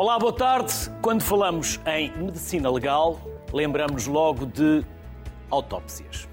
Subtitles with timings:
[0.00, 0.72] Olá, boa tarde.
[1.02, 3.20] Quando falamos em medicina legal,
[3.52, 4.82] lembramos logo de
[5.50, 6.26] autópsias.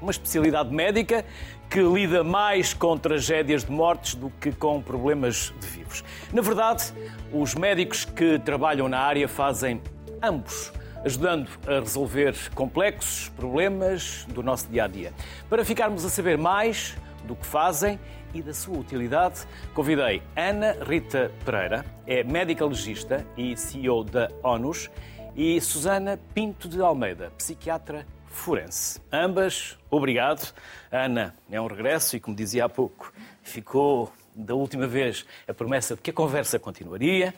[0.00, 1.22] Uma especialidade médica
[1.68, 6.02] que lida mais com tragédias de mortes do que com problemas de vivos.
[6.32, 6.94] Na verdade,
[7.30, 9.82] os médicos que trabalham na área fazem
[10.22, 10.72] ambos,
[11.04, 15.12] ajudando a resolver complexos problemas do nosso dia a dia.
[15.50, 17.98] Para ficarmos a saber mais do que fazem
[18.32, 24.90] e da sua utilidade, convidei Ana Rita Pereira, é médica legista e CEO da ONUS,
[25.36, 29.00] e Susana Pinto de Almeida, psiquiatra forense.
[29.12, 30.52] Ambas, obrigado.
[30.90, 35.94] Ana, é um regresso e, como dizia há pouco, ficou da última vez a promessa
[35.94, 37.34] de que a conversa continuaria.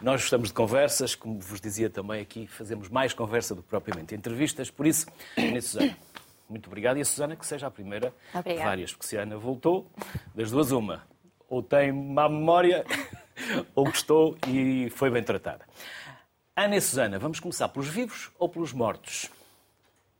[0.00, 4.14] Nós gostamos de conversas, como vos dizia também aqui, fazemos mais conversa do que propriamente
[4.14, 4.70] entrevistas.
[4.70, 5.06] Por isso,
[5.36, 5.96] Ana Susana,
[6.48, 6.98] muito obrigado.
[6.98, 8.14] E a Susana, que seja a primeira
[8.44, 9.90] de várias, porque se a Ana voltou,
[10.34, 11.06] das duas, uma.
[11.48, 12.84] Ou tem má memória,
[13.74, 15.66] ou gostou e foi bem tratada.
[16.56, 19.30] Ana e Susana, vamos começar pelos vivos ou pelos mortos?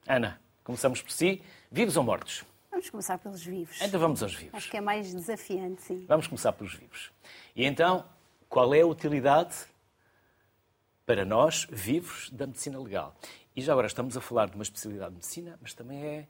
[0.07, 1.43] Ana, começamos por si.
[1.71, 2.45] Vivos ou mortos?
[2.71, 3.81] Vamos começar pelos vivos.
[3.81, 4.55] Então vamos aos vivos.
[4.55, 6.05] Acho que é mais desafiante, sim.
[6.09, 7.13] Vamos começar pelos vivos.
[7.55, 8.05] E então,
[8.49, 9.55] qual é a utilidade
[11.07, 13.15] para nós, vivos, da medicina legal?
[13.57, 16.27] E já agora estamos a falar de uma especialidade de medicina, mas também é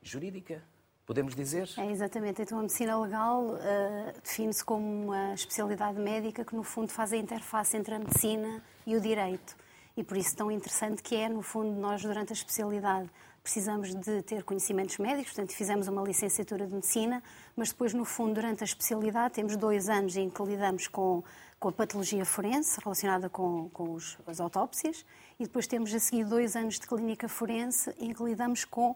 [0.00, 0.62] jurídica,
[1.04, 1.68] podemos dizer?
[1.76, 2.40] É, exatamente.
[2.40, 7.16] Então, a medicina legal uh, define-se como uma especialidade médica que, no fundo, faz a
[7.18, 9.54] interface entre a medicina e o direito.
[9.94, 13.10] E por isso tão interessante que é, no fundo, nós, durante a especialidade,
[13.42, 17.22] precisamos de ter conhecimentos médicos, portanto, fizemos uma licenciatura de medicina,
[17.54, 21.22] mas depois, no fundo, durante a especialidade, temos dois anos em que lidamos com,
[21.60, 25.04] com a patologia forense relacionada com, com os, as autópsias,
[25.42, 28.94] e depois temos a seguir dois anos de clínica forense em que lidamos com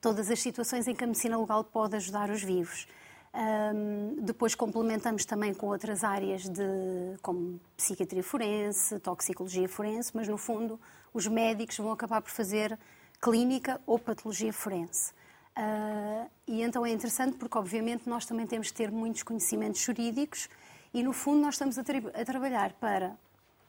[0.00, 2.86] todas as situações em que a medicina legal pode ajudar os vivos.
[3.34, 10.38] Um, depois complementamos também com outras áreas de, como psiquiatria forense, toxicologia forense, mas no
[10.38, 10.78] fundo
[11.12, 12.78] os médicos vão acabar por fazer
[13.20, 15.12] clínica ou patologia forense.
[15.58, 20.48] Uh, e então é interessante porque, obviamente, nós também temos que ter muitos conhecimentos jurídicos
[20.94, 23.16] e, no fundo, nós estamos a, a trabalhar para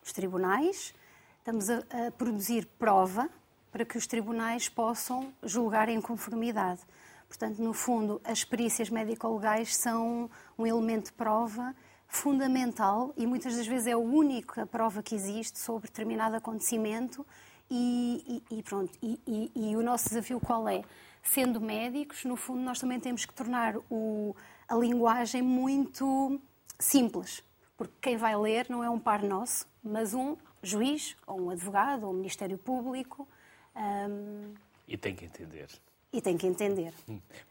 [0.03, 0.94] os tribunais,
[1.41, 3.28] estamos a, a produzir prova
[3.72, 6.81] para que os tribunais possam julgar em conformidade.
[7.28, 11.75] Portanto, no fundo, as perícias médico-legais são um elemento de prova
[12.07, 17.25] fundamental e muitas das vezes é a única prova que existe sobre determinado acontecimento
[17.69, 18.91] e, e, e pronto.
[19.01, 20.84] E, e, o nosso desafio qual é?
[21.24, 24.35] Sendo médicos, no fundo, nós também temos que tornar o,
[24.68, 26.40] a linguagem muito
[26.78, 27.44] simples,
[27.78, 32.06] porque quem vai ler não é um par nosso, mas um juiz, ou um advogado,
[32.06, 33.28] ou um Ministério Público.
[33.76, 34.54] Um...
[34.88, 35.68] E tem que entender.
[36.14, 36.94] E tem que entender.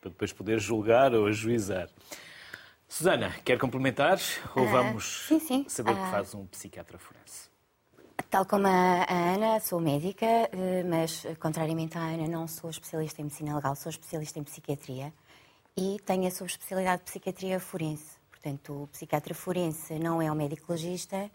[0.00, 1.88] Para depois poder julgar ou ajuizar.
[2.88, 4.18] Susana, quer complementar
[4.54, 5.64] ou ah, vamos sim, sim.
[5.68, 6.10] saber o que ah.
[6.10, 7.48] faz um psiquiatra forense?
[8.28, 13.24] Tal como a Ana, sou médica, eh, mas contrariamente à Ana, não sou especialista em
[13.24, 15.12] medicina legal, sou especialista em psiquiatria
[15.76, 18.18] e tenho a subespecialidade de psiquiatria forense.
[18.30, 21.30] Portanto, o psiquiatra forense não é um médico legista,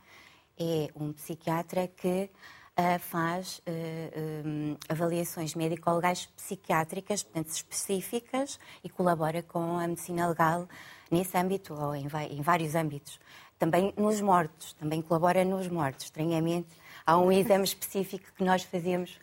[0.57, 2.29] é um psiquiatra que
[2.77, 10.67] uh, faz uh, um, avaliações médico-legais psiquiátricas, portanto, específicas, e colabora com a medicina legal
[11.09, 13.19] nesse âmbito, ou em, em vários âmbitos.
[13.57, 16.05] Também nos mortos, também colabora nos mortos.
[16.05, 16.69] Estranhamente,
[17.05, 19.17] há um exame específico que nós fazemos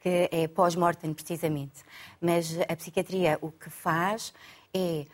[0.00, 1.82] que é pós-mortem, precisamente.
[2.20, 4.32] Mas a psiquiatria o que faz
[4.72, 5.06] é eh,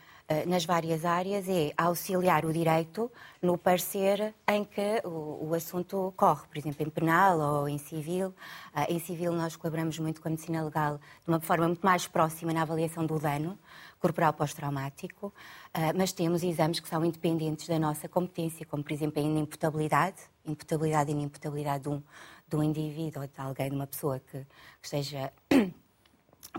[0.46, 3.10] nas várias áreas é auxiliar o direito
[3.42, 8.28] no parecer em que o, o, assunto corre, por exemplo, em penal ou em civil.
[8.74, 12.06] Uh, em civil nós colaboramos muito com a medicina legal de uma forma muito mais
[12.06, 13.58] próxima na avaliação do dano
[14.00, 19.20] corporal pós-traumático, uh, mas temos exames que são independentes da nossa competência, como por exemplo
[19.20, 22.02] a inimputabilidade, imputabilidade e inimputabilidade de um,
[22.48, 24.46] de um indivíduo ou de alguém, de uma pessoa que, que
[24.82, 25.32] esteja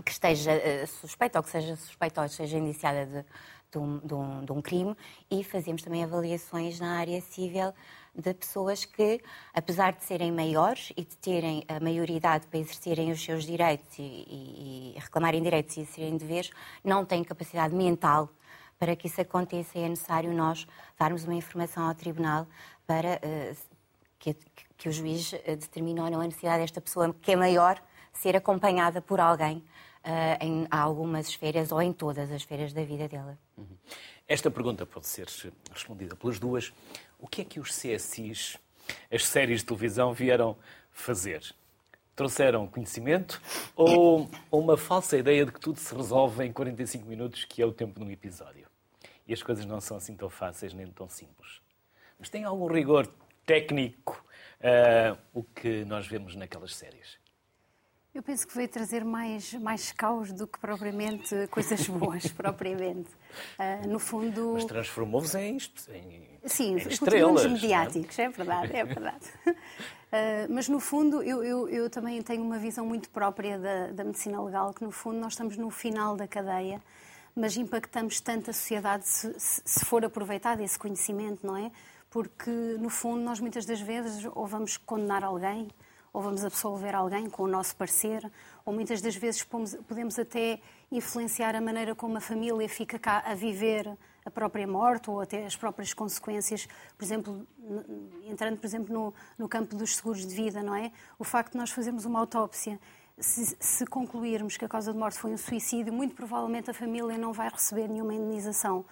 [0.04, 0.52] que esteja
[0.86, 3.24] suspeita ou que seja suspeita ou seja indiciada de,
[3.76, 4.96] de um, de, um, de um, crime
[5.30, 7.72] e fazemos também avaliações na área civil
[8.14, 9.20] de pessoas que,
[9.52, 14.02] apesar de serem maiores e de terem a maioridade para exercerem os seus direitos e,
[14.02, 16.50] e, e reclamarem direitos e exercerem deveres,
[16.82, 18.30] não têm capacidade mental
[18.78, 20.66] para que isso aconteça é necessário nós
[20.98, 22.46] darmos uma informação ao Tribunal
[22.86, 23.56] para uh,
[24.18, 24.34] que,
[24.76, 27.80] que, o juiz eh, determine ou não a necessidade desta pessoa que é maior
[28.12, 33.08] ser acompanhada por alguém uh, em algumas esferas ou em todas as esferas da vida
[33.08, 33.38] dela.
[34.28, 35.28] Esta pergunta pode ser
[35.70, 36.72] respondida pelas duas.
[37.18, 38.58] O que é que os CSIs,
[39.10, 40.56] as séries de televisão, vieram
[40.90, 41.54] fazer?
[42.14, 43.40] Trouxeram conhecimento
[43.76, 47.72] ou uma falsa ideia de que tudo se resolve em 45 minutos, que é o
[47.72, 48.66] tempo de um episódio?
[49.28, 51.60] E as coisas não são assim tão fáceis nem tão simples.
[52.18, 53.06] Mas tem algum rigor
[53.44, 54.24] técnico
[54.60, 57.18] uh, o que nós vemos naquelas séries?
[58.16, 63.10] Eu penso que veio trazer mais, mais caos do que propriamente coisas boas, propriamente.
[63.58, 64.52] Uh, no fundo...
[64.54, 65.58] Mas transformou-vos em,
[65.90, 67.42] em, Sim, em estrelas.
[67.42, 67.50] Sim, é?
[67.50, 69.26] mediáticos, é verdade, é verdade.
[69.46, 69.52] uh,
[70.48, 74.42] mas no fundo, eu, eu, eu, também tenho uma visão muito própria da, da medicina
[74.42, 76.80] legal, que no fundo nós estamos no final da cadeia,
[77.34, 81.70] mas impactamos tanto a sociedade se, se for aproveitado esse conhecimento, não é?
[82.08, 85.68] Porque, no fundo, nós muitas das vezes ou vamos condenar alguém,
[86.16, 88.32] ou vamos absolver alguém com o nosso parecer,
[88.64, 90.58] ou muitas das vezes podemos até
[90.90, 93.86] influenciar a maneira como a família fica cá a viver
[94.24, 96.66] a própria morte ou até as próprias consequências,
[96.96, 97.46] por exemplo,
[98.24, 100.90] entrando, por exemplo, no, no campo dos seguros de vida, não é?
[101.18, 102.80] O facto de nós fazermos uma autópsia,
[103.18, 107.18] se, se concluirmos que a causa de morte foi um suicídio, muito provavelmente a família
[107.18, 108.86] não vai receber nenhuma indenização.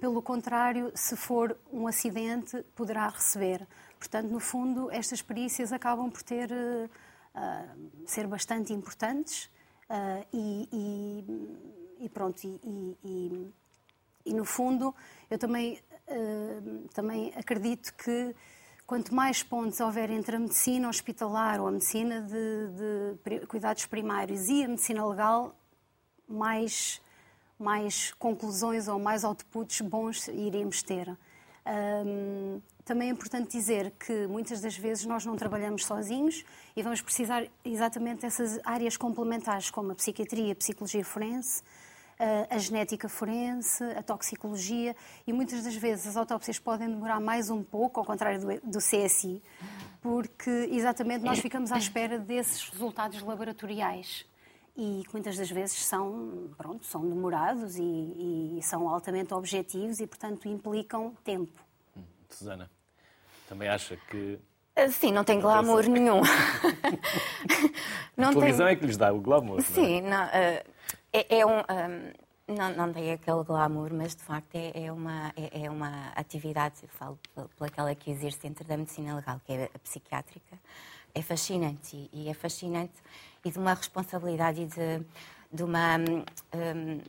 [0.00, 3.66] Pelo contrário, se for um acidente, poderá receber.
[4.00, 9.44] Portanto, no fundo, estas perícias acabam por ter, uh, ser bastante importantes
[9.90, 13.52] uh, e, e, e, pronto, e,
[14.24, 14.94] e, no fundo,
[15.30, 18.34] eu também, uh, também acredito que
[18.86, 24.48] quanto mais pontos houver entre a medicina hospitalar ou a medicina de, de cuidados primários
[24.48, 25.54] e a medicina legal,
[26.26, 27.02] mais,
[27.58, 31.06] mais conclusões ou mais outputs bons iremos ter.
[31.66, 36.44] Um, também é importante dizer que muitas das vezes nós não trabalhamos sozinhos
[36.76, 41.62] e vamos precisar exatamente dessas áreas complementares, como a psiquiatria, a psicologia forense,
[42.50, 44.94] a genética forense, a toxicologia,
[45.26, 49.42] e muitas das vezes as autópsias podem demorar mais um pouco, ao contrário do, CSI,
[50.02, 54.26] porque exatamente nós ficamos à espera desses resultados laboratoriais
[54.76, 57.82] e que muitas das vezes são, pronto, são demorados e,
[58.58, 61.69] e são altamente objetivos e, portanto, implicam tempo.
[62.34, 62.70] Susana?
[63.48, 64.38] Também acha que.
[64.76, 66.20] Ah, sim, não tem glamour nenhum.
[68.16, 68.74] não a televisão tem...
[68.74, 69.58] é que lhes dá o glamour.
[69.58, 69.62] É?
[69.62, 70.64] Sim, não, é?
[70.64, 70.72] Não,
[71.12, 71.58] é, é, um.
[71.58, 72.12] um
[72.50, 76.76] não, não tem aquele glamour, mas de facto é, é uma, é, é, uma atividade,
[76.82, 77.18] eu falo
[77.56, 80.58] pelaquela que existe dentro da medicina legal, que é a psiquiátrica,
[81.14, 82.94] é fascinante e, e é fascinante
[83.44, 85.04] e de uma responsabilidade e de,
[85.52, 85.96] de uma.
[85.98, 87.00] Um,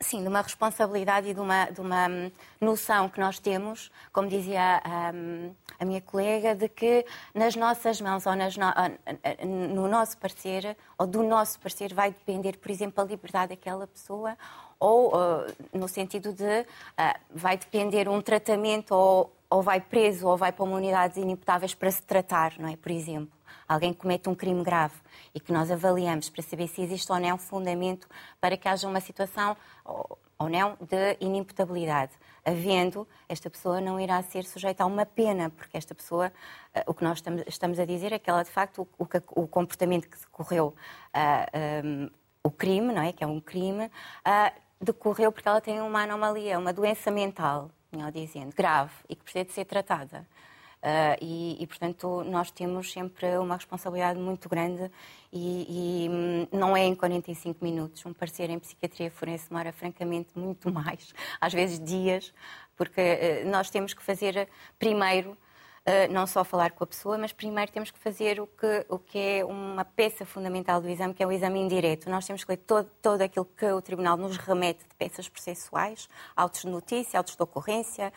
[0.00, 2.30] Sim, de uma responsabilidade e de uma, de uma hum,
[2.60, 7.04] noção que nós temos, como dizia a, hum, a minha colega, de que
[7.34, 12.58] nas nossas mãos ou nas no, no nosso parecer, ou do nosso parecer, vai depender,
[12.58, 14.38] por exemplo, a liberdade daquela pessoa,
[14.78, 20.36] ou uh, no sentido de uh, vai depender um tratamento, ou, ou vai preso, ou
[20.36, 22.76] vai para uma unidade de inimputáveis para se tratar, não é?
[22.76, 23.37] Por exemplo
[23.68, 24.94] alguém comete um crime grave
[25.34, 28.08] e que nós avaliamos para saber se existe ou não fundamento
[28.40, 29.56] para que haja uma situação
[30.38, 32.12] ou não de inimputabilidade.
[32.44, 36.32] Havendo, esta pessoa não irá ser sujeita a uma pena, porque esta pessoa,
[36.74, 39.06] uh, o que nós estamos, a dizer é que ela, de facto, o,
[39.42, 40.74] o, comportamento que decorreu, uh,
[41.52, 42.10] eh, um, eh,
[42.42, 43.12] o crime, não é?
[43.12, 48.12] Que é um crime, uh, decorreu porque ela tem uma anomalia, uma doença mental, melhor
[48.12, 50.26] dizendo, grave e que precisa de ser tratada.
[50.78, 54.88] Uh, e, e, portanto, nós temos sempre uma responsabilidade muito grande
[55.32, 55.66] e,
[56.06, 58.06] e, hum, não é em 45 minutos.
[58.06, 62.32] Um parecer em psiquiatria forense demora, francamente, muito mais, às vezes dias,
[62.76, 65.36] porque uh, nós temos que fazer primeiro
[65.90, 68.98] eh, não só falar com a pessoa, mas primeiro temos que fazer o que, o
[68.98, 72.10] que é uma peça fundamental do exame, que é o exame indireto.
[72.10, 76.06] Nós temos que ler todo, todo aquilo que o Tribunal nos remete de peças processuais,
[76.36, 78.12] autos de notícia, autos de ocorrência,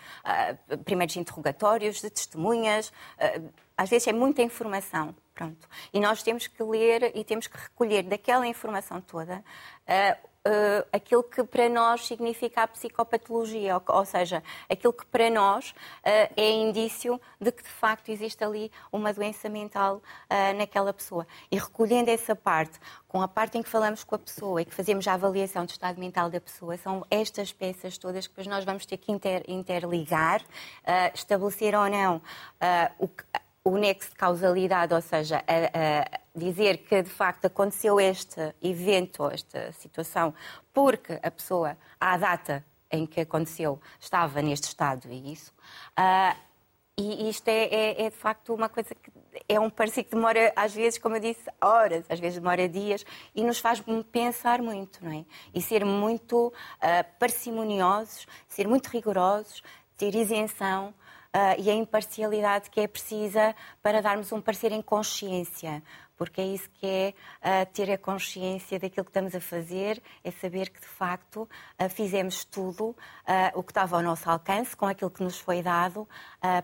[0.70, 2.90] uh, primeiros interrogatórios de testemunhas.
[2.90, 5.16] Uh, às vezes é muita informação.
[5.34, 5.66] Pronto.
[5.94, 11.24] E nós temos que ler e temos que recolher daquela informação toda uh, uh, aquilo
[11.24, 16.52] que para nós significa a psicopatologia, ou, ou seja, aquilo que para nós uh, é
[16.52, 21.28] indício de que de facto existe ali uma doença mental uh, naquela pessoa.
[21.52, 24.74] E recolhendo essa parte, com a parte em que falamos com a pessoa e que
[24.74, 28.64] fazemos a avaliação do estado mental da pessoa, são estas peças todas que depois nós
[28.64, 30.42] vamos ter que inter, interligar,
[31.14, 32.22] estabelecer ou não
[32.98, 33.24] o que
[33.64, 39.30] o nexo de causalidade, ou seja, a, a dizer que de facto aconteceu este evento,
[39.30, 40.34] esta situação,
[40.74, 45.54] porque a pessoa, à data em que aconteceu, estava neste estado e isso.
[45.98, 46.52] Uh,
[46.98, 49.12] e isto é, é, é, de facto uma coisa que
[49.48, 53.06] é um parecer que demora, às vezes, como eu disse, horas, às vezes demora dias,
[53.34, 55.26] e nos faz pensar muito, não é?
[55.54, 56.52] E ser muito uh,
[57.18, 59.64] parcimoniosos, ser muito rigorosos,
[59.98, 60.94] ter isenção,
[61.58, 65.82] e a imparcialidade que é precisa para darmos um parecer em consciência.
[66.22, 70.30] Porque é isso que é uh, ter a consciência daquilo que estamos a fazer, é
[70.30, 71.50] saber que de facto
[71.82, 72.96] uh, fizemos tudo uh,
[73.56, 76.08] o que estava ao nosso alcance, com aquilo que nos foi dado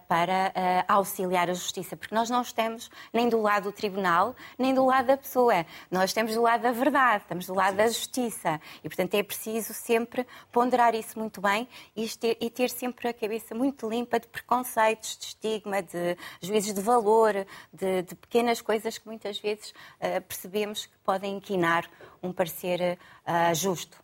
[0.08, 0.54] para
[0.88, 5.06] auxiliar a justiça, porque nós não estamos nem do lado do tribunal, nem do lado
[5.08, 8.60] da pessoa, nós estamos do lado da verdade, estamos do lado da justiça.
[8.84, 13.14] E, portanto, é preciso sempre ponderar isso muito bem e ter, e ter sempre a
[13.14, 18.98] cabeça muito limpa de preconceitos, de estigma, de juízes de valor, de, de pequenas coisas
[18.98, 21.90] que muitas vezes vezes uh, percebemos que podem inquinar
[22.22, 23.98] um parecer uh, justo.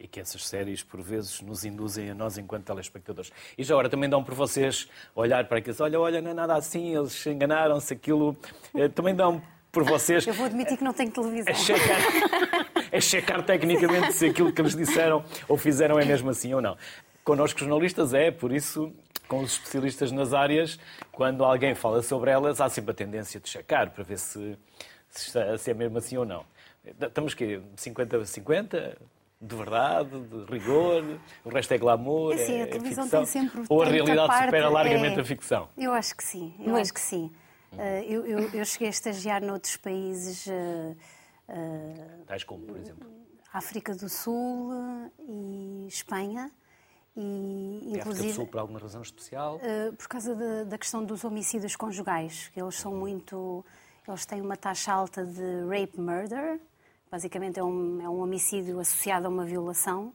[0.00, 3.30] E que essas séries, por vezes, nos induzem a nós enquanto telespectadores.
[3.56, 6.56] E já agora também dão por vocês olhar para aqueles, olha, olha, não é nada
[6.56, 8.36] assim, eles enganaram-se, aquilo.
[8.74, 10.26] Uh, também dão por vocês.
[10.26, 11.52] Eu vou admitir que não tenho televisão.
[11.52, 11.98] É checar,
[12.90, 16.76] é checar tecnicamente se aquilo que eles disseram ou fizeram é mesmo assim ou não.
[17.22, 18.90] Connosco, jornalistas, é, por isso
[19.28, 20.78] com os especialistas nas áreas,
[21.12, 24.58] quando alguém fala sobre elas, há sempre a tendência de checar para ver se,
[25.10, 26.44] se é mesmo assim ou não.
[27.00, 28.96] Estamos que 50-50?
[29.40, 31.04] De verdade, de rigor,
[31.44, 34.26] o resto é glamour, é, assim, a é televisão ficção, tem sempre ou a realidade
[34.26, 35.20] parte, supera largamente é...
[35.20, 35.68] a ficção?
[35.78, 37.30] Eu acho que sim, eu acho que sim.
[37.72, 40.44] Uh, eu, eu, eu, cheguei a estagiar noutros países.
[40.46, 40.96] Uh,
[41.50, 43.06] uh, Tais como, por exemplo?
[43.52, 44.72] África do Sul
[45.28, 46.50] e Espanha.
[47.20, 49.56] E, inclusive, Sul por alguma razão especial?
[49.56, 53.64] Uh, por causa de, da questão dos homicídios conjugais, que eles são muito.
[54.06, 56.60] Eles têm uma taxa alta de rape murder,
[57.10, 60.14] basicamente é um, é um homicídio associado a uma violação,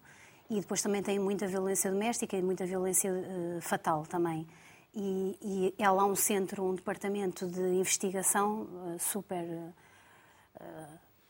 [0.50, 4.48] e depois também tem muita violência doméstica e muita violência uh, fatal também.
[4.96, 9.46] E, e é lá um centro, um departamento de investigação uh, super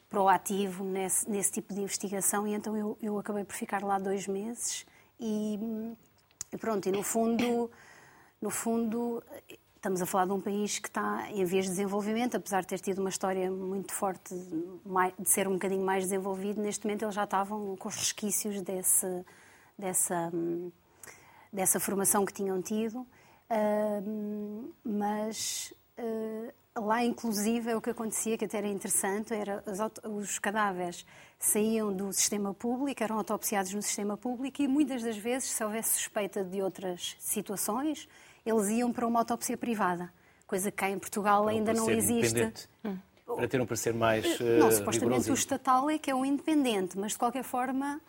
[0.07, 4.27] proativo nesse, nesse tipo de investigação, e então eu, eu acabei por ficar lá dois
[4.27, 4.85] meses
[5.25, 7.71] e, pronto, e no fundo,
[8.41, 9.23] no fundo,
[9.75, 12.79] estamos a falar de um país que está em vias de desenvolvimento, apesar de ter
[12.79, 17.23] tido uma história muito forte de ser um bocadinho mais desenvolvido, neste momento eles já
[17.23, 19.25] estavam com os resquícios desse,
[19.77, 20.31] dessa,
[21.51, 23.07] dessa formação que tinham tido.
[24.83, 29.63] Mas uh, Lá, inclusive, é o que acontecia, que até era interessante, era
[30.03, 31.05] os cadáveres
[31.37, 35.93] saíam do sistema público, eram autopsiados no sistema público e muitas das vezes, se houvesse
[35.93, 38.07] suspeita de outras situações,
[38.45, 40.11] eles iam para uma autópsia privada,
[40.47, 42.69] coisa que cá em Portugal ainda não existe.
[42.83, 42.97] Hum.
[43.25, 44.39] Para ter um parecer mais.
[44.39, 47.99] Uh, não, supostamente o estatal é que é o independente, mas de qualquer forma.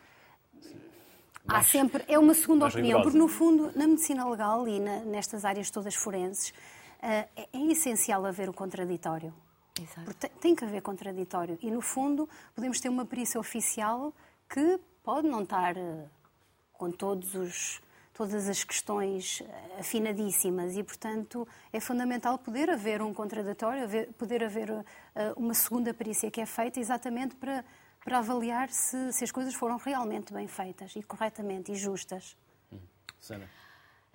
[1.46, 2.04] há sempre.
[2.08, 3.02] É uma segunda opinião, rigorosa.
[3.02, 6.73] porque no fundo, na medicina legal e na, nestas áreas todas forenses, eh,
[7.04, 9.34] é, é essencial haver o contraditório.
[9.80, 10.28] Exato.
[10.40, 11.58] Tem que haver contraditório.
[11.60, 14.12] E, no fundo, podemos ter uma perícia oficial
[14.48, 16.06] que pode não estar eh,
[16.72, 17.82] com todos os,
[18.12, 24.70] todas as questões eh, afinadíssimas e, portanto, é fundamental poder haver um contraditório, poder haver
[25.36, 27.64] uma segunda perícia que é feita exatamente para,
[28.04, 32.36] para avaliar se, se as coisas foram realmente bem feitas e corretamente e justas.
[32.72, 32.78] Hum.
[33.18, 33.48] Susana.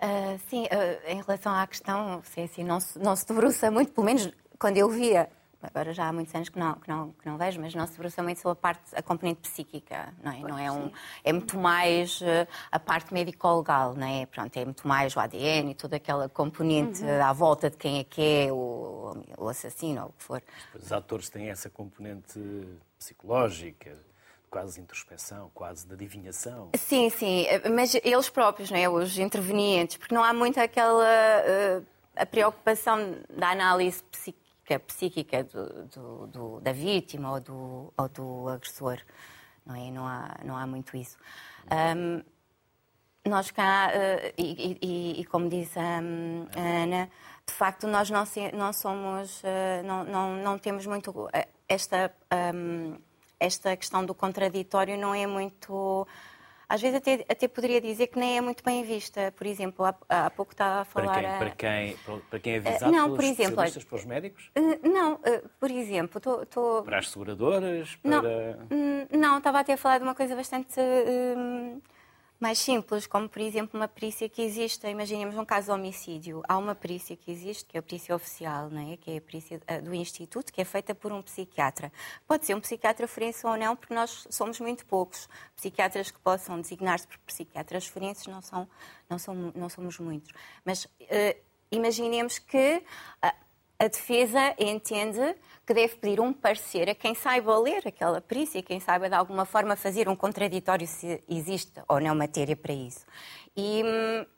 [0.02, 3.92] Uh, sim, uh, em relação à questão, sim, sim, não, se, não se debruça muito,
[3.92, 5.28] pelo menos quando eu via,
[5.62, 7.92] agora já há muitos anos que não, que não, que não vejo, mas não se
[7.92, 10.38] debruça muito sobre a parte, a componente psíquica, não é?
[10.40, 10.90] Não é, um,
[11.22, 14.24] é muito mais uh, a parte médico-legal, não é?
[14.24, 17.22] Pronto, é muito mais o ADN e toda aquela componente uhum.
[17.22, 20.42] à volta de quem é que é o, o assassino ou o que for.
[20.74, 22.40] Os atores têm essa componente
[22.98, 23.96] psicológica,
[24.50, 26.70] quase introspeção, quase de adivinhação.
[26.76, 28.88] Sim, sim, mas eles próprios, não é?
[28.88, 35.84] os intervenientes, porque não há muito aquela uh, a preocupação da análise psíquica, psíquica do,
[35.86, 38.98] do, do, da vítima ou do, ou do agressor,
[39.64, 39.90] não é?
[39.90, 41.16] Não há, não há muito isso.
[41.96, 42.22] Um,
[43.24, 47.08] nós cá, uh, e, e, e, como diz a, a, Ana,
[47.46, 51.28] de facto nós não, não somos, uh, não, não, não temos muito
[51.68, 52.12] esta...
[52.54, 52.96] Um,
[53.40, 56.06] esta questão do contraditório não é muito.
[56.68, 59.32] Às vezes até, até poderia dizer que nem é muito bem vista.
[59.36, 61.38] Por exemplo, há, há pouco estava a falar...
[61.38, 64.50] Para quem, para quem, para quem é avisado não, por exemplo, para os médicos?
[64.56, 66.82] Uh, não, uh, por exemplo, tô, tô...
[66.84, 67.96] Para as seguradoras?
[67.96, 68.22] Para...
[68.22, 68.22] Não,
[68.70, 70.78] hum, não, estava até a falar de uma coisa bastante...
[70.78, 71.82] Uh,
[72.40, 76.56] mais simples, como por exemplo uma perícia que existe, imaginemos um caso de homicídio, há
[76.56, 78.96] uma perícia que existe, que é a perícia oficial, não é?
[78.96, 81.92] que é a perícia eh, do Instituto, que é feita por um psiquiatra.
[82.26, 85.28] Pode ser um psiquiatra forense ou não, porque nós somos muito poucos.
[85.54, 88.66] Psiquiatras que possam designar-se por psiquiatras forenses não, são,
[89.08, 90.32] não, são, não somos muitos.
[90.64, 90.88] Mas uh,
[91.70, 92.82] imaginemos que
[93.22, 93.49] uh,
[93.80, 95.34] a defesa entende
[95.66, 99.46] que deve pedir um parecer a quem saiba ler aquela perícia, quem saiba de alguma
[99.46, 103.06] forma fazer um contraditório se existe ou não matéria para isso.
[103.56, 103.82] E,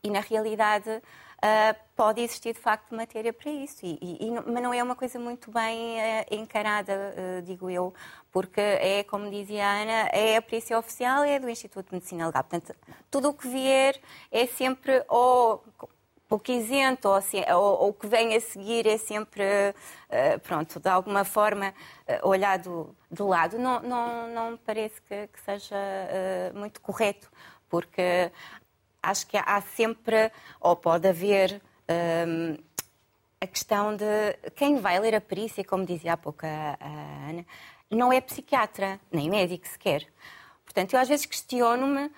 [0.04, 3.84] e na realidade, uh, pode existir de facto matéria para isso.
[3.84, 7.92] E, e, mas não é uma coisa muito bem uh, encarada, uh, digo eu,
[8.30, 12.26] porque é, como dizia a Ana, é a perícia oficial, é do Instituto de Medicina
[12.26, 12.44] Legal.
[12.44, 12.74] Portanto,
[13.10, 15.64] tudo o que vier é sempre ou
[16.38, 19.44] pouco isento ou, assim, ou, ou, o que vem a seguir é sempre,
[20.42, 21.74] pronto, de alguma forma
[22.22, 23.58] olhado de lado.
[23.58, 25.76] Não, não, não parece que, que seja
[26.54, 27.30] muito correto,
[27.68, 28.30] porque
[29.02, 31.60] acho que há sempre, ou pode haver,
[32.26, 32.56] um,
[33.40, 34.04] a questão de
[34.54, 37.44] quem vai ler a perícia, como dizia há pouco a, a Ana,
[37.90, 40.06] não é psiquiatra, nem médico sequer.
[40.64, 42.10] Portanto, eu às vezes questiono-me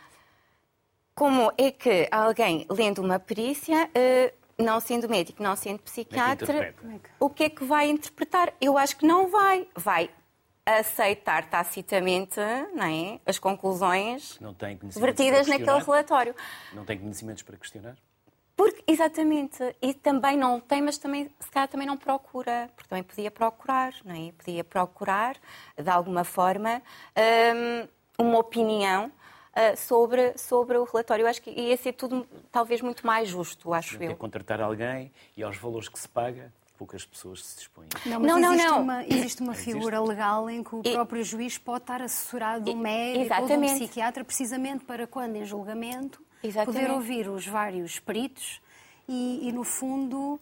[1.14, 6.72] como é que alguém lendo uma perícia, uh, não sendo médico, não sendo psiquiatra, é
[6.72, 8.52] que o que é que vai interpretar?
[8.60, 9.66] Eu acho que não vai.
[9.74, 10.10] Vai
[10.66, 12.40] aceitar tacitamente
[12.74, 14.38] não é, as conclusões
[14.96, 16.34] vertidas naquele relatório.
[16.72, 17.96] Não tem conhecimentos para questionar?
[18.56, 23.02] Porque, exatamente, e também não tem, mas também, se calhar também não procura, porque também
[23.02, 24.32] podia procurar, não é?
[24.32, 25.36] Podia procurar,
[25.76, 26.80] de alguma forma,
[27.16, 29.10] hum, uma opinião
[29.54, 31.22] uh, sobre, sobre o relatório.
[31.22, 34.16] Eu acho que ia ser tudo talvez muito mais justo, acho eu.
[34.16, 37.88] contratar alguém e aos valores que se paga, poucas pessoas se dispõem.
[38.04, 38.82] Não, não, não, existe, não.
[38.82, 40.08] Uma, existe uma figura existe?
[40.08, 41.24] legal em que o próprio e...
[41.24, 43.52] juiz pode estar assessorado de um médico Exatamente.
[43.52, 46.82] ou de um psiquiatra, precisamente para quando em julgamento Exatamente.
[46.82, 48.60] poder ouvir os vários peritos
[49.08, 50.40] e, e, no fundo,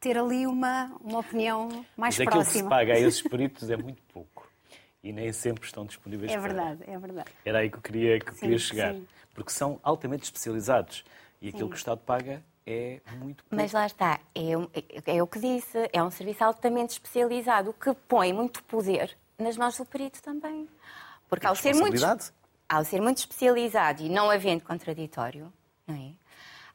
[0.00, 2.40] ter ali uma, uma opinião mais Mas próxima.
[2.40, 4.33] Aquilo que se paga a esses peritos é muito pouco
[5.04, 8.30] e nem sempre estão disponíveis é verdade, É verdade, Era aí que eu queria, que
[8.30, 8.94] eu queria chegar.
[8.94, 9.06] Sim.
[9.34, 11.04] Porque são altamente especializados
[11.42, 11.68] e aquilo sim.
[11.68, 13.54] que o Estado paga é muito pouco.
[13.54, 17.92] Mas lá está, é, é, é, o que disse, é um serviço altamente especializado que
[18.08, 20.66] põe muito poder nas mãos do perito também.
[21.28, 22.02] Porque ao ser, muito,
[22.66, 25.52] ao ser muito especializado e não havendo contraditório,
[25.86, 26.14] não é?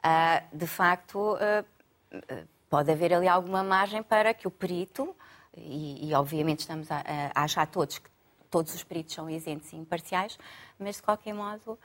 [0.02, 5.16] Uh, de facto, uh, pode haver ali alguma margem para que o perito,
[5.58, 8.10] e, e obviamente estamos a, a achar todos que
[8.50, 10.38] todos os peritos são isentos e imparciais,
[10.78, 11.78] mas de qualquer modo uh,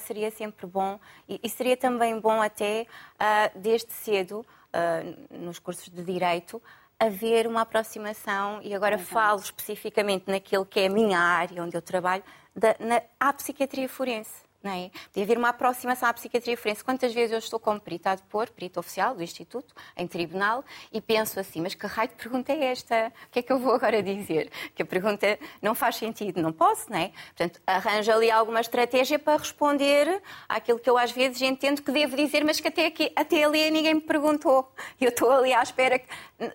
[0.00, 5.88] seria sempre bom e, e, seria também bom até uh, desde cedo uh, nos cursos
[5.88, 6.62] de direito
[6.98, 11.82] haver uma aproximação e agora falo especificamente naquilo que é a minha área onde eu
[11.82, 14.90] trabalho da, na, à psiquiatria forense não é?
[15.14, 16.82] De haver uma aproximação à psiquiatria forense.
[16.82, 21.00] Quantas vezes eu estou como perito a depor, perito oficial do Instituto, em tribunal, e
[21.00, 23.12] penso assim, mas que raio de pergunta é esta?
[23.28, 24.50] O que é que eu vou agora dizer?
[24.74, 27.12] Que a pergunta não faz sentido, não posso, não é?
[27.36, 32.16] Portanto, arranjo ali alguma estratégia para responder àquilo que eu às vezes entendo que devo
[32.16, 34.72] dizer, mas que até, aqui, até ali ninguém me perguntou.
[35.00, 36.00] Eu estou ali à espera.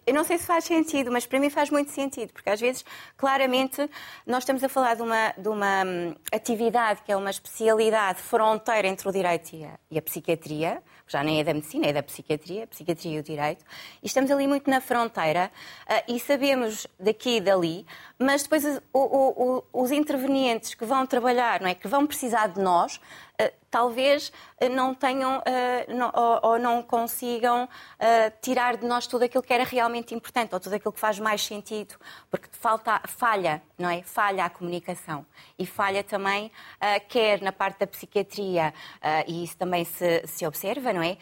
[0.05, 2.83] Eu não sei se faz sentido, mas para mim faz muito sentido, porque às vezes,
[3.17, 3.89] claramente,
[4.25, 8.21] nós estamos a falar de uma, de uma hum, atividade que é uma especialidade realidade
[8.21, 11.93] fronteira entre o direito e a, e a, psiquiatria, já nem é da medicina, é
[11.93, 13.63] da psiquiatria, psiquiatria e o direito,
[14.01, 15.51] e estamos ali muito na fronteira
[15.87, 17.85] uh, e sabemos daqui e dali,
[18.17, 22.47] mas depois o, o, o, os intervenientes que vão trabalhar, não é, que vão precisar
[22.47, 22.99] de nós,
[23.69, 24.29] talvez
[24.61, 25.41] uh, não tenham
[25.87, 27.67] não, ou, ou, não consigam
[28.41, 31.43] tirar de nós tudo aquilo que era realmente importante ou tudo aquilo que faz mais
[31.43, 31.95] sentido,
[32.29, 34.01] porque falta, falha, não é?
[34.03, 35.25] Falha a comunicação
[35.57, 36.51] e falha também,
[37.09, 38.73] quer na parte da psiquiatria,
[39.27, 41.17] e isso também se, se observa, não é?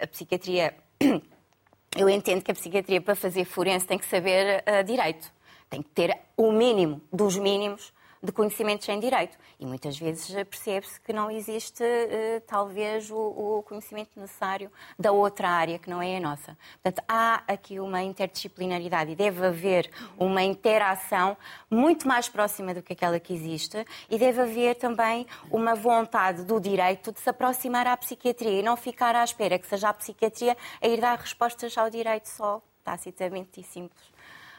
[0.00, 0.74] a psiquiatria
[1.96, 5.32] eu entendo que a psiquiatria, para fazer forense, tem que saber direito
[5.74, 7.92] tem que ter o mínimo dos mínimos
[8.24, 9.36] de conhecimentos em direito.
[9.60, 15.48] E muitas vezes percebe-se que não existe, uh, talvez, o, o, conhecimento necessário da outra
[15.48, 16.56] área, que não é a nossa.
[16.82, 21.36] Portanto, há aqui uma interdisciplinaridade e deve haver uma interação
[21.70, 26.58] muito mais próxima do que aquela que existe e deve haver também uma vontade do
[26.58, 30.56] direito de se aproximar à psiquiatria e não ficar à espera que seja a psiquiatria
[30.80, 34.14] a ir dar respostas ao direito só, tacitamente e simples.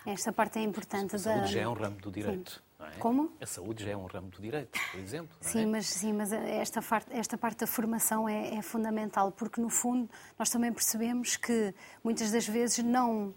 [0.05, 1.15] Esta parte é importante.
[1.15, 1.47] A saúde da...
[1.47, 2.63] já é um ramo do direito.
[2.79, 2.99] É?
[2.99, 3.31] Como?
[3.39, 5.37] A saúde já é um ramo do direito, por exemplo.
[5.39, 5.65] sim, é?
[5.65, 10.09] mas, sim, mas esta, parte, esta parte da formação é, é, fundamental, porque no fundo
[10.37, 13.33] nós também percebemos que muitas das vezes não,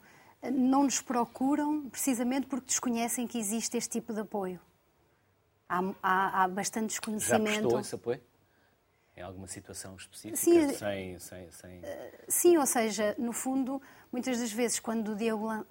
[0.53, 4.61] não nos procuram precisamente porque desconhecem que existe este tipo de apoio.
[5.69, 7.47] Há, há, há bastante desconhecimento.
[7.47, 8.21] Já prestou esse apoio?
[9.17, 10.37] Em alguma situação específica?
[10.37, 11.83] Sim, sem, sem, sem...
[12.29, 15.15] sim, ou seja, no fundo Muitas das vezes, quando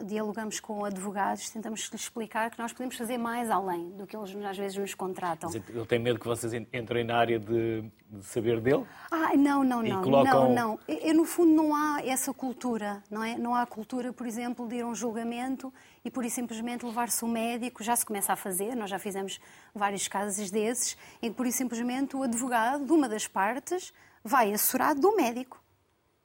[0.06, 4.58] dialogamos com advogados, tentamos explicar que nós podemos fazer mais além do que eles às
[4.58, 5.50] vezes nos contratam.
[5.52, 8.86] Ele tem medo que vocês entrem na área de, de saber dele?
[9.10, 10.04] Ah, não, não, não.
[10.04, 10.54] Colocam...
[10.54, 10.80] Não, não.
[10.88, 13.36] Eu, no fundo, não há essa cultura, não é?
[13.38, 15.73] Não há cultura, por exemplo, de ir a um julgamento
[16.06, 19.39] e por isso simplesmente levar-se o médico, já se começa a fazer, nós já fizemos
[19.73, 23.91] vários casos desses, em que por isso simplesmente o advogado de uma das partes
[24.23, 25.60] vai assessorado do médico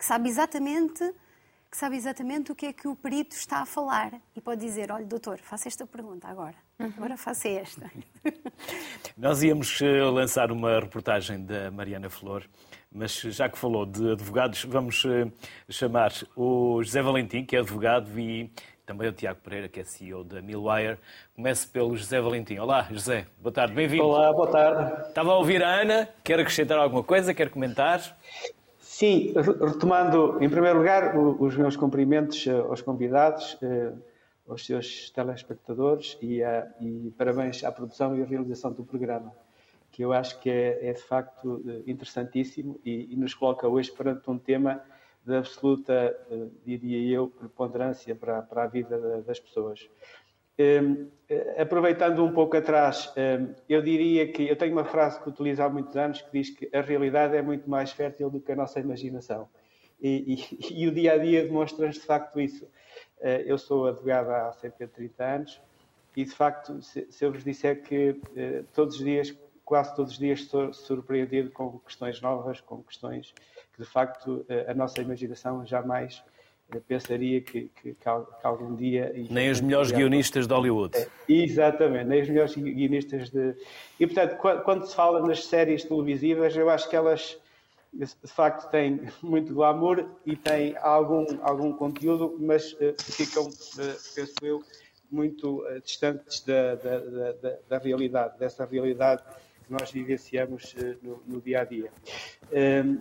[0.02, 1.14] que sabe exatamente
[1.72, 4.92] que sabe exatamente o que é que o perito está a falar e pode dizer,
[4.92, 6.92] olha, doutor, faça esta pergunta agora, uhum.
[6.98, 7.90] agora faça esta.
[9.16, 12.44] Nós íamos eh, lançar uma reportagem da Mariana Flor,
[12.92, 15.32] mas já que falou de advogados, vamos eh,
[15.70, 18.52] chamar o José Valentim, que é advogado, e
[18.84, 20.98] também o Tiago Pereira, que é CEO da Millwire.
[21.34, 22.58] Comece pelo José Valentim.
[22.58, 23.26] Olá, José.
[23.40, 24.04] Boa tarde, bem-vindo.
[24.04, 25.08] Olá, boa tarde.
[25.08, 26.06] Estava a ouvir a Ana.
[26.22, 27.32] Quer acrescentar alguma coisa?
[27.32, 28.14] Quer comentar?
[29.02, 33.92] Sim, retomando, em primeiro lugar, os meus cumprimentos eh, aos convidados, eh,
[34.46, 39.34] aos seus telespectadores e, a, e parabéns à produção e à realização do programa,
[39.90, 43.90] que eu acho que é, é de facto eh, interessantíssimo e, e, nos coloca hoje
[43.90, 44.80] perante um tema
[45.26, 46.16] de absoluta,
[46.64, 49.90] diria eu, preponderância para, para a vida das pessoas.
[50.62, 51.10] Um,
[51.56, 55.68] aproveitando um pouco atrás, um, eu diria que eu tenho uma frase que utilizo há
[55.68, 58.78] muitos anos que diz que a realidade é muito mais fértil do que a nossa
[58.78, 59.48] imaginação.
[60.00, 60.34] E,
[60.70, 62.64] e, e o dia a dia demonstra-nos de facto isso.
[63.18, 65.60] Uh, eu sou advogado há cerca de 30 anos
[66.16, 70.12] e de facto, se, se eu vos disser que uh, todos os dias, quase todos
[70.12, 73.32] os dias, sou surpreendido com questões novas, com questões
[73.72, 76.22] que de facto a nossa imaginação jamais
[76.80, 78.08] pensaria que, que, que,
[78.42, 79.12] algum dia.
[79.30, 80.96] Nem os melhores guionistas de Hollywood.
[80.96, 83.54] É, exatamente, nem os melhores guionistas de.
[83.98, 87.38] E portanto, quando se fala nas séries televisivas, eu acho que elas
[87.92, 94.34] de facto têm muito glamour e têm algum, algum conteúdo, mas uh, ficam, uh, penso
[94.42, 94.64] eu,
[95.10, 99.22] muito uh, distantes da, da, da, da, realidade, dessa realidade
[99.66, 101.92] que nós vivenciamos no, no, dia a dia.
[102.50, 102.96] Ehm,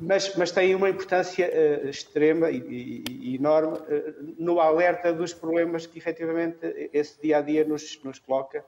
[0.00, 5.86] mas, mas uma importância uh, extrema e, e, e enorme uh, no alerta dos problemas
[5.86, 8.64] que efetivamente esse dia a dia nos, nos coloca uh,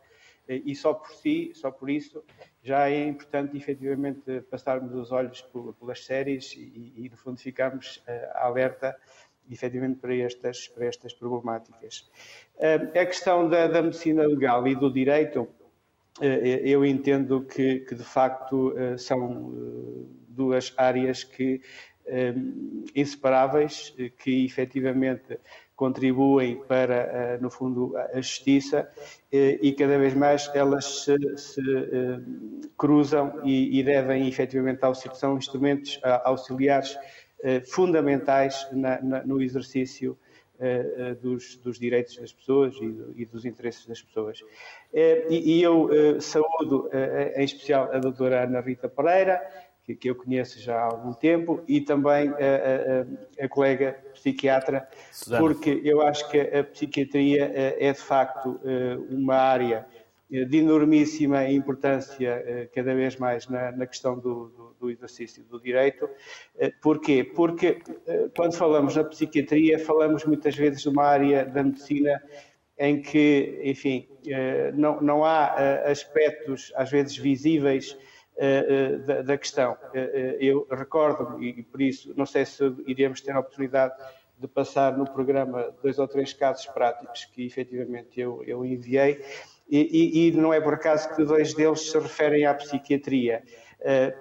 [0.48, 2.24] e só por si, só por isso,
[2.62, 8.03] já é importante efetivamente passarmos os olhos por, pelas séries e, e, no fundo ficarmos
[8.35, 8.96] alerta
[9.50, 12.11] efetivamente para estas, para estas problemáticas.
[12.59, 15.46] a questão da, da medicina legal e do direito,
[16.62, 19.53] eu entendo que, que de facto são
[20.35, 21.61] duas áreas que
[22.07, 25.38] um, inseparáveis, que efetivamente
[25.77, 28.88] contribuem para, eh, no fundo, a justiça
[29.33, 34.81] eh, e cada vez mais elas se, se hum, cruzam e, e, devem efetivamente
[35.14, 36.97] são instrumentos auxiliares
[37.42, 40.16] eh, fundamentais na, na, no exercício
[41.20, 44.40] dos, dos, direitos das pessoas e, e, dos interesses das pessoas.
[44.92, 46.88] E, e eu saúdo
[47.35, 49.42] em especial a doutora Ana Rita Pereira,
[49.85, 54.88] que, que eu conheço já há algum tempo, e também a, a, a colega psiquiatra,
[55.12, 55.38] Susana.
[55.38, 59.87] porque eu acho que a psiquiatria eh, é de facto eh, uma área
[60.33, 65.61] eh, de enormíssima importância cada vez mais na, na questão do, do, do, exercício do
[65.61, 66.09] direito.
[66.81, 67.23] Porquê?
[67.23, 67.83] Porque
[68.35, 72.23] quando falamos na psiquiatria, falamos muitas vezes de uma área da medicina
[72.79, 74.09] em que, enfim,
[74.75, 77.97] não, não há aspectos às vezes visíveis
[79.07, 79.77] da, da, questão.
[79.94, 83.94] Eh, eu recordo-me, e por isso não sei se iremos ter a oportunidade
[84.38, 89.25] de passar no programa dois ou três casos práticos que efetivamente eu, eu enviei,
[89.68, 93.42] e, e, e, não é por acaso que dois deles se referem à psiquiatria.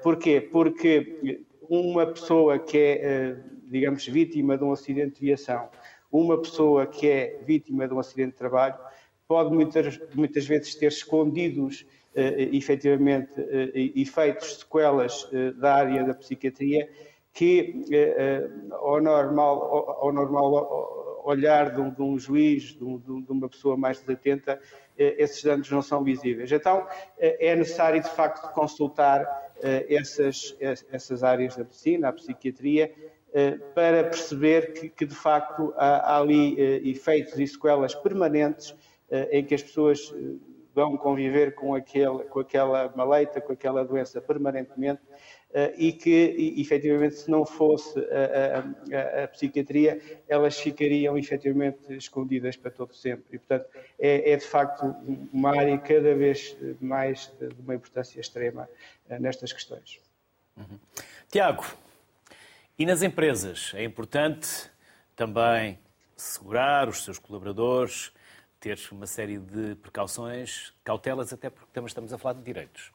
[0.01, 0.39] Porquê?
[0.39, 5.69] Porque uma pessoa que é, digamos, vítima de um acidente de viação,
[6.11, 8.77] uma pessoa que é vítima de um acidente de trabalho,
[9.27, 16.13] pode muitas, muitas vezes ter escondidos eh, efetivamente eh, efeitos, sequelas eh, da área da
[16.13, 16.87] psiquiatria
[17.33, 17.83] que
[18.71, 23.75] ao normal, ao normal olhar de um, de um juiz, de, um, de, uma pessoa
[23.75, 24.59] mais desatenta,
[24.95, 26.51] esses danos não são visíveis.
[26.51, 26.85] Então
[27.17, 29.25] é necessário de facto consultar
[29.89, 30.55] essas,
[30.91, 32.93] essas áreas da medicina, a psiquiatria,
[33.73, 36.55] para perceber que, que de facto há, há ali
[36.87, 38.75] efeitos e sequelas permanentes
[39.31, 40.13] em que as pessoas
[40.73, 45.01] vão conviver com, aquele, com aquela maleita, com aquela doença permanentemente
[45.53, 51.93] Uh, e que, e, efetivamente, se não fosse a, a, a, psiquiatria, elas ficariam efetivamente
[51.93, 53.35] escondidas para todo sempre.
[53.35, 53.67] E, portanto,
[53.99, 54.83] é, é de facto
[55.31, 58.67] uma área cada vez mais de, uma importância extrema
[59.07, 59.99] uh, nestas questões.
[60.57, 60.79] Uhum.
[61.29, 61.63] Tiago,
[62.79, 64.71] e nas empresas é importante
[65.15, 65.77] também
[66.17, 68.11] segurar os seus colaboradores,
[68.63, 72.93] ter uma série de precauções, cautelas, até porque também estamos a falar de direitos.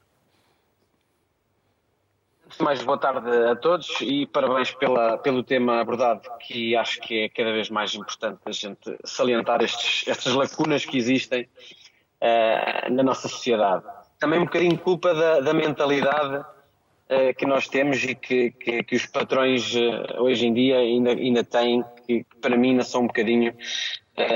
[2.59, 7.29] Mais boa tarde a todos e parabéns pela, pelo tema abordado, que acho que é
[7.29, 13.29] cada vez mais importante a gente salientar estes, estas lacunas que existem uh, na nossa
[13.29, 13.85] sociedade.
[14.19, 18.97] Também um bocadinho culpa da, da mentalidade uh, que nós temos e que, que, que
[18.97, 23.07] os patrões uh, hoje em dia ainda, ainda têm, que, para mim ainda são um
[23.07, 23.55] bocadinho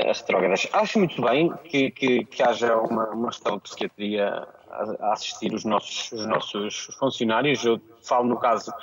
[0.09, 0.67] as drogas.
[0.73, 5.65] Acho muito bem que, que, que haja uma, uma de psiquiatria a, a, assistir os
[5.65, 7.63] nossos, os nossos funcionários.
[7.63, 8.73] Eu falo no caso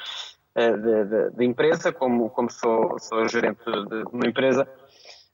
[1.34, 4.68] da empresa, como, como sou, sou gerente de, de uma empresa.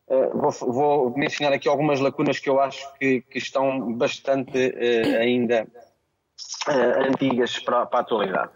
[0.09, 5.21] Uh, vou, vou, mencionar aqui algumas lacunas que eu acho que, que estão bastante uh,
[5.21, 5.67] ainda
[6.69, 8.53] uh, antigas para, para, a atualidade.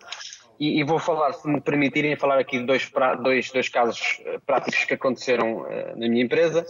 [0.61, 2.89] E, e, vou falar, se me permitirem, falar aqui de dois,
[3.23, 6.67] dois, dois casos práticos que aconteceram na minha empresa,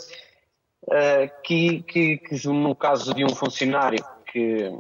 [1.45, 4.71] que, que, que, no caso de um funcionário que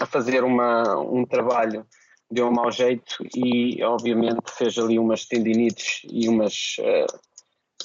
[0.00, 1.86] a fazer uma, um trabalho
[2.30, 6.76] deu um mau jeito e obviamente fez ali umas tendinites e umas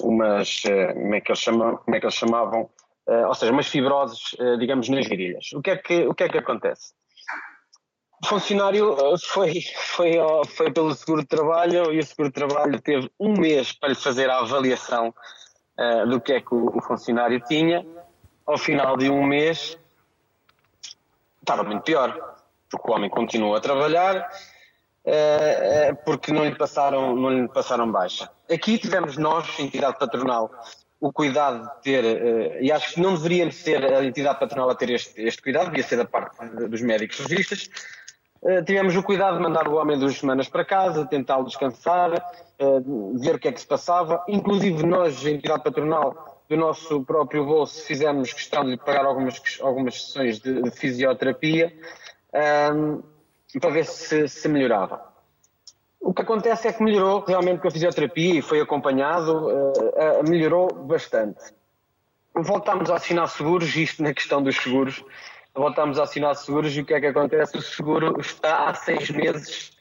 [0.00, 2.70] umas, eh, como é que eles, chamam, como é que eles chamavam,
[3.06, 5.52] eh, ou seja, umas fibroses, eh, digamos, nas virilhas.
[5.54, 6.92] O que é que, o que, é que acontece?
[8.22, 9.60] O funcionário foi,
[9.94, 10.12] foi,
[10.48, 13.94] foi pelo seguro de trabalho e o seguro de trabalho teve um mês para lhe
[13.94, 15.14] fazer a avaliação
[15.78, 17.86] uh, do que é que o, o, funcionário tinha.
[18.44, 19.78] Ao final de um mês
[21.40, 22.36] estava muito pior,
[22.70, 24.28] porque o homem continuou a trabalhar,
[25.04, 28.28] uh, porque não lhe, passaram, não lhe passaram baixa.
[28.50, 30.50] Aqui tivemos nós, entidade patronal,
[31.00, 34.90] o cuidado de ter, e acho que não deveríamos ser a entidade patronal a ter
[34.90, 37.70] este, este cuidado, devia ser da parte dos médicos legistas.
[38.42, 43.18] Uh, tivemos o cuidado de mandar o homem duas semanas para casa, tentá-lo descansar, uh,
[43.18, 44.24] ver o que é que se passava.
[44.28, 50.02] Inclusive nós, a entidade patronal, do nosso próprio bolso, fizemos questão de pagar algumas, algumas
[50.02, 51.72] sessões de, de fisioterapia
[52.72, 53.02] um,
[53.60, 55.06] para ver se, se melhorava.
[56.00, 60.72] O que acontece é que melhorou realmente com a fisioterapia e foi acompanhado, uh, melhorou
[60.72, 61.38] bastante.
[62.34, 65.04] Voltámos a assinar seguros, isto na questão dos seguros,
[65.58, 67.56] voltámos a assinar seguros e o que é que acontece?
[67.56, 69.76] O seguro está há seis meses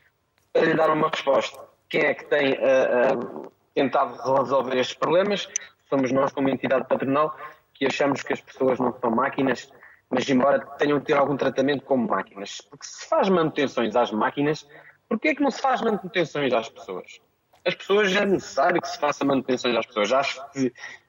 [0.51, 1.59] para lhe dar uma resposta.
[1.89, 5.47] Quem é que tem uh, tentado resolver estes problemas?
[5.89, 7.35] Somos nós, como entidade patronal,
[7.73, 9.71] que achamos que as pessoas não são máquinas,
[10.09, 12.61] mas embora tenham de ter algum tratamento como máquinas.
[12.69, 14.67] Porque se faz manutenções às máquinas,
[15.07, 17.21] Porquê é que não se faz manutenções às pessoas?
[17.65, 20.11] As pessoas é necessário que se faça manutenções às pessoas.
[20.11, 20.67] Acho que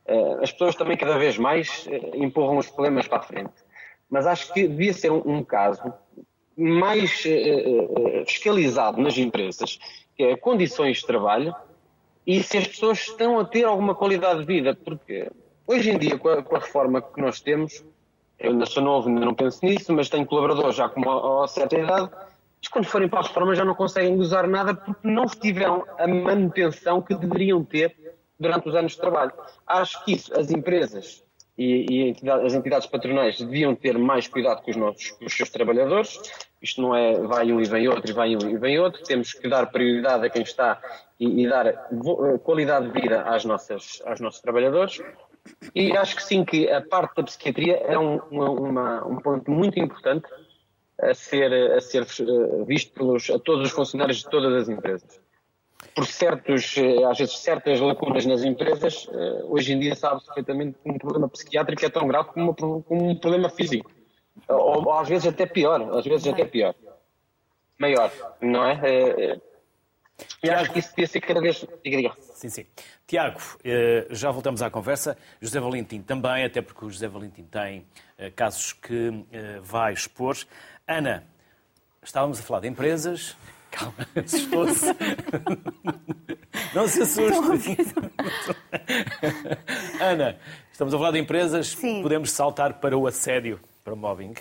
[0.09, 3.53] uh, as pessoas também cada vez mais uh, empurram os problemas para a frente.
[4.11, 5.93] Mas acho que devia ser um, um caso
[6.57, 9.79] mais uh, fiscalizado nas empresas,
[10.17, 11.55] que é condições de trabalho
[12.27, 14.75] e se as pessoas estão a ter alguma qualidade de vida.
[14.75, 15.31] Porque
[15.67, 17.85] hoje em dia, com a, com a reforma que nós temos,
[18.39, 21.49] eu ainda sou novo, ainda não penso nisso, mas tenho colaboradores já com uma, uma
[21.49, 22.11] certa idade
[22.61, 26.07] mas quando forem para a reforma já não conseguem usar nada porque não tiveram a
[26.07, 27.97] manutenção que deveriam ter
[28.39, 29.33] durante os anos de trabalho.
[29.67, 31.25] Acho que isso, as empresas
[31.59, 35.37] e, e entidade, as entidades patronais deviam ter mais cuidado com os, nossos, com os
[35.37, 36.21] seus trabalhadores.
[36.63, 39.03] Isto não é vai um e vem outro, e vai um e vem outro.
[39.03, 40.81] Temos que dar prioridade a quem está
[41.19, 41.79] e, e dar eh,
[42.45, 45.03] qualidade de vida às nossas, aos nossos trabalhadores.
[45.75, 49.81] E acho que sim, que a parte da psiquiatria é um, uma, um ponto muito
[49.81, 50.29] importante
[51.01, 55.21] a ser, a ser eh, visto pelos, a todos os funcionários de todas as empresas.
[55.95, 60.77] Por certos, eh, às vezes, certas lacunas nas empresas, eh, hoje em dia sabe-se perfeitamente
[60.83, 62.55] que um problema psiquiátrico é tão grave como,
[62.91, 63.91] um problema físico.
[64.49, 66.75] Ou, às vezes até pior, às vezes até pior.
[67.79, 69.41] Maior, não é?
[70.43, 71.65] e acho que isso devia ser cada vez.
[72.35, 72.67] Sim, sim.
[73.07, 73.41] Tiago,
[74.11, 75.17] já voltamos à conversa.
[75.41, 77.87] José Valentim também, até porque o José Valentim tem
[78.35, 79.13] casos que
[79.63, 80.37] vai expor.
[80.87, 81.25] Ana,
[82.03, 83.37] estávamos a falar de empresas.
[83.71, 84.87] Calma, assustou-se.
[86.75, 87.77] Não se assuste.
[90.01, 90.39] Ana,
[90.73, 91.69] estamos a falar de empresas.
[91.69, 92.03] Sim.
[92.03, 94.35] Podemos saltar para o assédio, para o mobbing,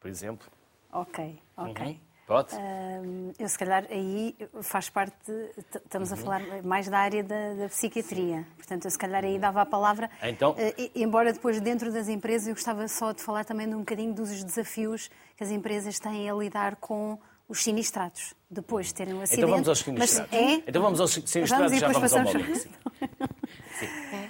[0.00, 0.46] por exemplo.
[0.92, 1.86] Ok, ok.
[1.86, 2.06] Uhum.
[2.26, 2.56] Pode?
[2.56, 5.14] Uh, eu, se calhar, aí faz parte,
[5.56, 8.44] estamos a falar mais da área da, da, psiquiatria.
[8.56, 10.10] Portanto, eu, se calhar, aí dava a palavra.
[10.24, 10.52] Então...
[10.52, 14.12] Uh, embora depois, dentro das empresas, eu gostava só de falar também de um bocadinho
[14.12, 17.16] dos desafios que as empresas têm a lidar com
[17.48, 19.42] os sinistrados, depois de terem um acidente.
[19.42, 20.32] Então vamos aos sinistrados.
[20.32, 20.62] Mas é...
[20.66, 22.54] Então vamos aos sinistrados e já vamos ao mobbing.
[23.78, 24.28] Sim.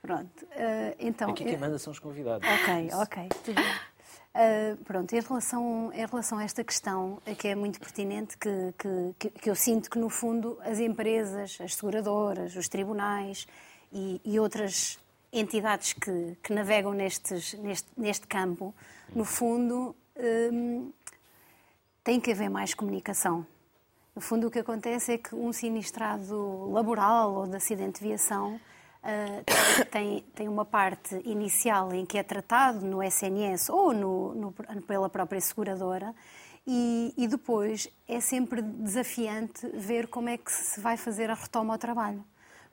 [0.00, 0.44] Pronto.
[0.44, 2.48] Uh, então, Aqui quem manda são os convidados.
[2.48, 3.28] Ok, ok.
[3.44, 3.74] Tudo bem.
[4.34, 8.72] Uh, pronto, em relação, em relação a esta questão, que é muito pertinente, que,
[9.18, 13.46] que, que eu sinto que, no fundo, as empresas, as seguradoras, os tribunais
[13.92, 14.98] e, e outras
[15.32, 18.74] entidades que, que navegam nestes, neste, neste campo,
[19.14, 20.92] no fundo, um,
[22.08, 23.46] tem que haver mais comunicação.
[24.16, 28.54] No fundo, o que acontece é que um sinistrado laboral ou de acidente de viação
[28.54, 34.52] uh, tem, tem uma parte inicial em que é tratado no SNS ou no, no,
[34.86, 36.14] pela própria seguradora
[36.66, 41.74] E, e, depois é sempre desafiante ver como é que se vai fazer a retoma
[41.74, 42.24] ao trabalho.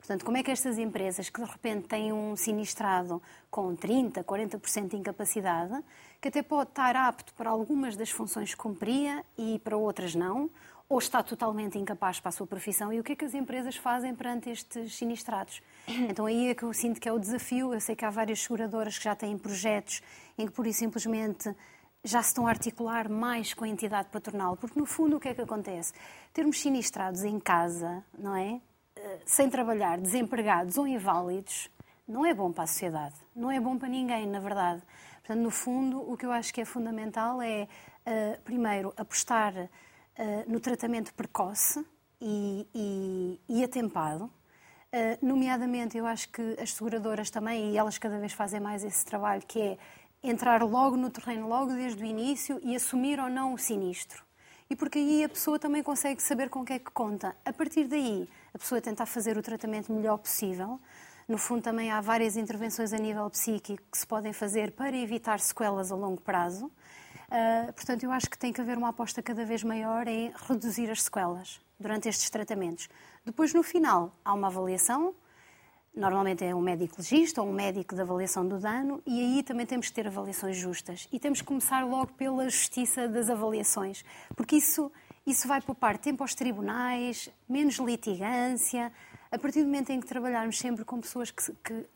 [0.06, 4.90] Portanto, como é que estas empresas que de repente têm um sinistrado com 30%, 40%
[4.90, 5.82] de incapacidade,
[6.20, 10.48] que até pode estar apto para algumas das funções que cumpria e para outras não,
[10.88, 13.74] ou está totalmente incapaz para a sua profissão, e o que é que as empresas
[13.74, 15.60] fazem perante estes sinistrados?
[16.08, 17.74] Então aí é que eu sinto que é o desafio.
[17.74, 20.00] Eu sei que há várias seguradoras que já têm projetos
[20.38, 21.52] em que, por e simplesmente,
[22.04, 25.30] já se estão a articular mais com a entidade patronal, porque no fundo o que
[25.30, 25.92] é que acontece?
[26.32, 28.60] Termos sinistrados em casa, não é?
[29.24, 31.70] Sem trabalhar, desempregados ou inválidos,
[32.06, 34.82] não é bom para a sociedade, não é bom para ninguém, na verdade.
[35.18, 37.66] Portanto, no fundo, o que eu acho que é fundamental é,
[38.06, 39.68] uh, primeiro, apostar uh,
[40.46, 41.84] no tratamento precoce
[42.20, 44.24] e, e, e atempado.
[44.24, 49.04] Uh, nomeadamente, eu acho que as seguradoras também, e elas cada vez fazem mais esse
[49.04, 49.78] trabalho, que é
[50.22, 54.24] entrar logo no terreno, logo desde o início e assumir ou não o sinistro.
[54.68, 57.36] E porque aí a pessoa também consegue saber com o que é que conta.
[57.44, 60.80] A partir daí, a pessoa tentar fazer o tratamento melhor possível.
[61.28, 65.38] No fundo, também há várias intervenções a nível psíquico que se podem fazer para evitar
[65.40, 66.66] sequelas a longo prazo.
[66.66, 70.90] Uh, portanto, eu acho que tem que haver uma aposta cada vez maior em reduzir
[70.90, 72.88] as sequelas durante estes tratamentos.
[73.26, 75.14] Depois, no final, há uma avaliação
[75.96, 79.64] Normalmente é um médico legista ou um médico de avaliação do dano, e aí também
[79.64, 81.08] temos que ter avaliações justas.
[81.10, 84.04] E temos que começar logo pela justiça das avaliações,
[84.36, 84.92] porque isso,
[85.26, 88.92] isso vai poupar tempo aos tribunais, menos litigância.
[89.30, 91.86] A partir do momento em que trabalharmos sempre com pessoas que, que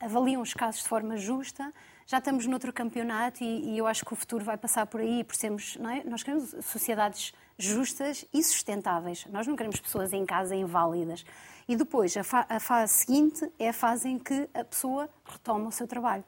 [0.00, 1.72] avaliam os casos de forma justa,
[2.06, 5.24] já estamos noutro campeonato e, e, eu acho que o futuro vai passar por aí,
[5.24, 6.08] por sermos, é?
[6.08, 9.26] nós queremos sociedades justas e sustentáveis.
[9.26, 11.24] Nós não queremos pessoas em casa inválidas.
[11.68, 15.68] E depois, a, fa a fase seguinte é a fase em que a pessoa retoma
[15.68, 16.24] o seu trabalho.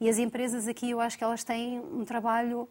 [0.00, 2.68] E as empresas aqui, eu acho que elas têm um trabalho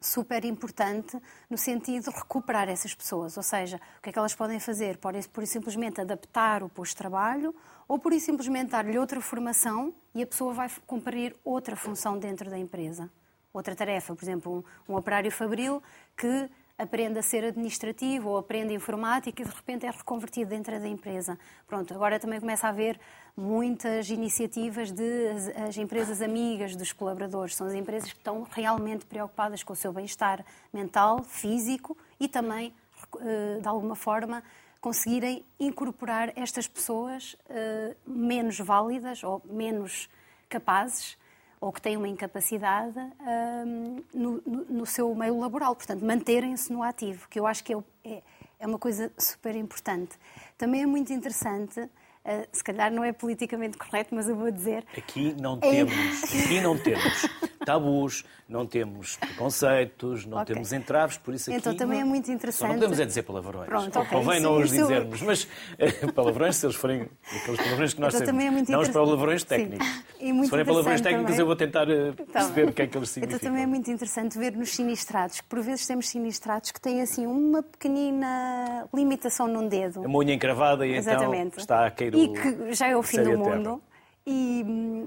[0.00, 3.36] super importante no sentido de recuperar essas pessoas.
[3.36, 4.96] Ou seja, o que é que elas podem fazer?
[4.96, 7.54] Podem, por simplesmente, adaptar o posto de trabalho
[7.86, 12.58] ou, por simplesmente, dar-lhe outra formação e a pessoa vai cumprir outra função dentro da
[12.58, 13.10] empresa.
[13.52, 15.82] Outra tarefa, por exemplo, um, um operário fabril
[16.16, 16.48] que
[16.80, 21.38] aprende a ser administrativo ou aprende informática e de repente é reconvertido dentro da empresa.
[21.66, 22.98] Pronto, agora também começa a haver
[23.36, 27.54] muitas iniciativas de as, as empresas amigas dos colaboradores.
[27.54, 32.72] São as empresas que estão realmente preocupadas com o seu bem-estar mental, físico e também,
[33.20, 34.42] eh, de alguma forma,
[34.80, 40.08] conseguirem incorporar estas pessoas eh, menos válidas ou menos
[40.48, 41.19] capazes
[41.60, 45.76] ou que têm uma incapacidade um, no, no, no, seu meio laboral.
[45.76, 48.22] Portanto, manterem-se no ativo, que eu acho que é, é,
[48.60, 50.18] é uma coisa super importante.
[50.56, 51.88] Também é muito interessante
[52.30, 54.84] Uh, se calhar não é politicamente correto, mas eu vou dizer.
[54.96, 57.28] Aqui não é temos, aqui não temos
[57.64, 60.54] tabus, não temos preconceitos, não okay.
[60.54, 61.58] temos entraves, por isso aqui.
[61.58, 62.60] Então também não, é muito interessante.
[62.60, 63.66] Só não podemos é dizer palavrões.
[63.66, 64.18] Pronto, ok.
[64.18, 68.26] Convém não os dizermos, mas uh, palavrões, se eles forem aqueles palavrões que nós então,
[68.26, 69.86] sabemos, é não os palavrões técnicos.
[69.86, 71.40] se forem palavrões técnicos, também.
[71.40, 73.36] eu vou tentar uh, perceber o que é que eles significam.
[73.36, 77.02] Então também é muito interessante ver nos sinistrados, que por vezes temos sinistrados que têm
[77.02, 80.04] assim uma pequenina limitação num dedo.
[80.04, 81.46] A unha encravada e então Exatamente.
[81.46, 83.82] então está a cair e que já é o fim do mundo.
[84.26, 84.64] E,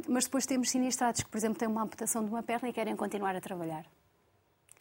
[0.08, 2.95] mas depois temos sinistrados que, por exemplo, têm uma amputação de uma perna e querem
[2.95, 3.86] continuar a trabalhar.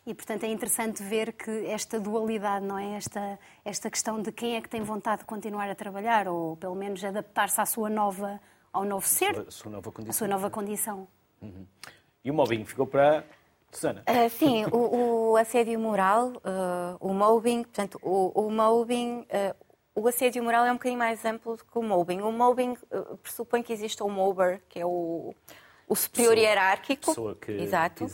[0.05, 2.97] E, portanto, é interessante ver que esta dualidade, não é?
[2.97, 6.75] Esta, esta questão de quem é que tem vontade de continuar a trabalhar ou, pelo
[6.75, 8.41] menos, adaptar-se à sua nova,
[8.73, 10.13] ao novo ser, a sua nova condição.
[10.19, 11.07] sua nova condição.
[11.41, 11.67] Uhum.
[12.25, 13.25] E o mobbing ficou para
[13.71, 14.03] Susana?
[14.09, 19.55] Uh, sim, o, o, assédio moral, uh, o mobbing, portanto, o, o mobbing, uh,
[19.95, 22.21] o assédio moral é um bocadinho mais amplo do que o mobbing.
[22.21, 25.35] O mobbing uh, pressupõe que existe o mobber, que é o,
[25.87, 27.07] o superior pessoa, hierárquico.
[27.07, 28.07] Pessoa que Exato.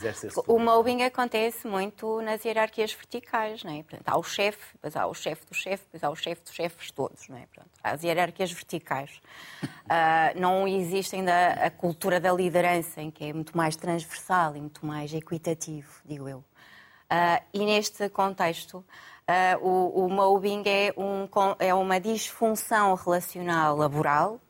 [0.48, 3.82] o mobbing acontece muito nas hierarquias verticais, não é?
[3.84, 6.52] Portanto, há o chefe, depois há o chefe do chefe, depois há o chefe dos
[6.52, 7.46] chefes todos, não é?
[7.46, 9.20] Portanto, há as hierarquias verticais.
[9.62, 14.60] Uh, não existe ainda a cultura da liderança, em que é muito mais transversal e
[14.60, 16.38] muito mais equitativo, digo eu.
[16.38, 18.84] Uh, e neste contexto,
[19.28, 24.40] Uh, o, o, mobbing é, um, é, uma disfunção relacional laboral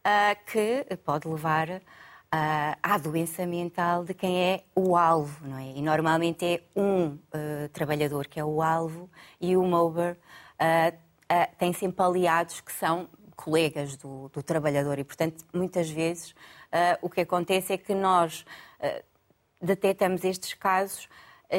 [0.00, 1.82] uh, que pode levar uh,
[2.82, 5.66] à doença mental de quem é o alvo, não é?
[5.66, 7.18] E normalmente é um
[7.74, 10.16] trabalhador que é o alvo e o mobber
[11.58, 16.34] tem sempre aliados que são colegas do, do trabalhador e, portanto, muitas vezes
[17.02, 18.46] o que acontece é que nós
[19.60, 21.06] detectamos estes casos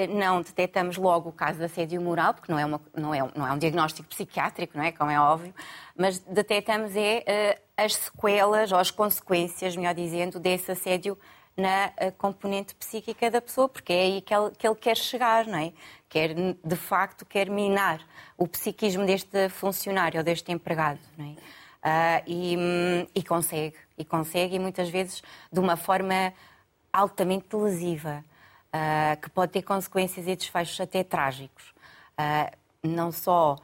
[0.10, 3.48] não detectamos logo o caso de assédio moral, porque não é, uma, não é, não
[3.48, 4.92] é um diagnóstico psiquiátrico, não é?
[4.92, 5.54] Como é óbvio,
[5.96, 11.18] mas detectamos é, eh, as sequelas ou as consequências, melhor dizendo, desse assédio
[11.58, 15.58] na componente psíquica da pessoa, porque é aí que ele, que ele quer chegar, não
[15.58, 15.74] é?
[16.08, 18.00] Quer, de facto, quer minar
[18.38, 21.36] o psiquismo deste funcionário ou deste empregado, não é?
[21.78, 22.58] Uh, e,
[23.16, 26.34] e, consegue, e consegue, e muitas vezes de uma forma
[26.92, 28.24] altamente lesiva,
[28.74, 31.74] uh, que pode ter consequências e desfechos até trágicos.
[32.20, 33.56] Uh, não só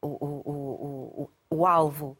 [0.00, 2.16] o, o, o, o, alvo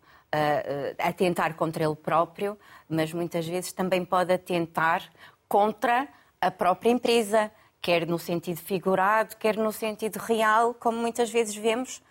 [0.99, 5.09] atentar contra ele próprio, mas muitas vezes também pode atentar
[5.49, 6.09] contra
[6.41, 7.51] a própria empresa,
[7.81, 12.03] quer no sentido figurado, quer no sentido real, como muitas vezes vemos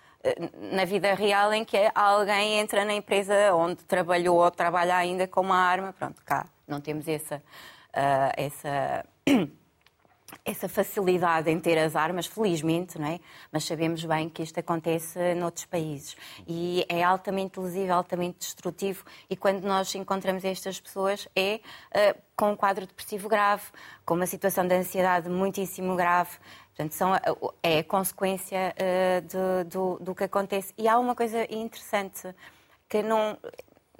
[0.71, 5.41] na vida real em que alguém entra na empresa onde trabalhou ou trabalha ainda com
[5.41, 5.93] uma arma.
[5.93, 7.41] Pronto, cá não temos essa, uh,
[8.37, 9.05] essa
[10.43, 13.19] essa facilidade em ter as armas, felizmente, não é?
[13.51, 16.15] Mas sabemos bem que isto acontece noutros países.
[16.47, 19.03] E é altamente lesivo, altamente destrutivo.
[19.29, 23.63] E quando nós encontramos estas pessoas, é uh, com um quadro depressivo grave,
[24.05, 26.37] com uma situação de ansiedade muitíssimo grave.
[26.69, 27.13] Portanto, são,
[27.61, 30.73] é a consequência uh, do, do que acontece.
[30.77, 32.33] E há uma coisa interessante
[32.89, 33.37] que não,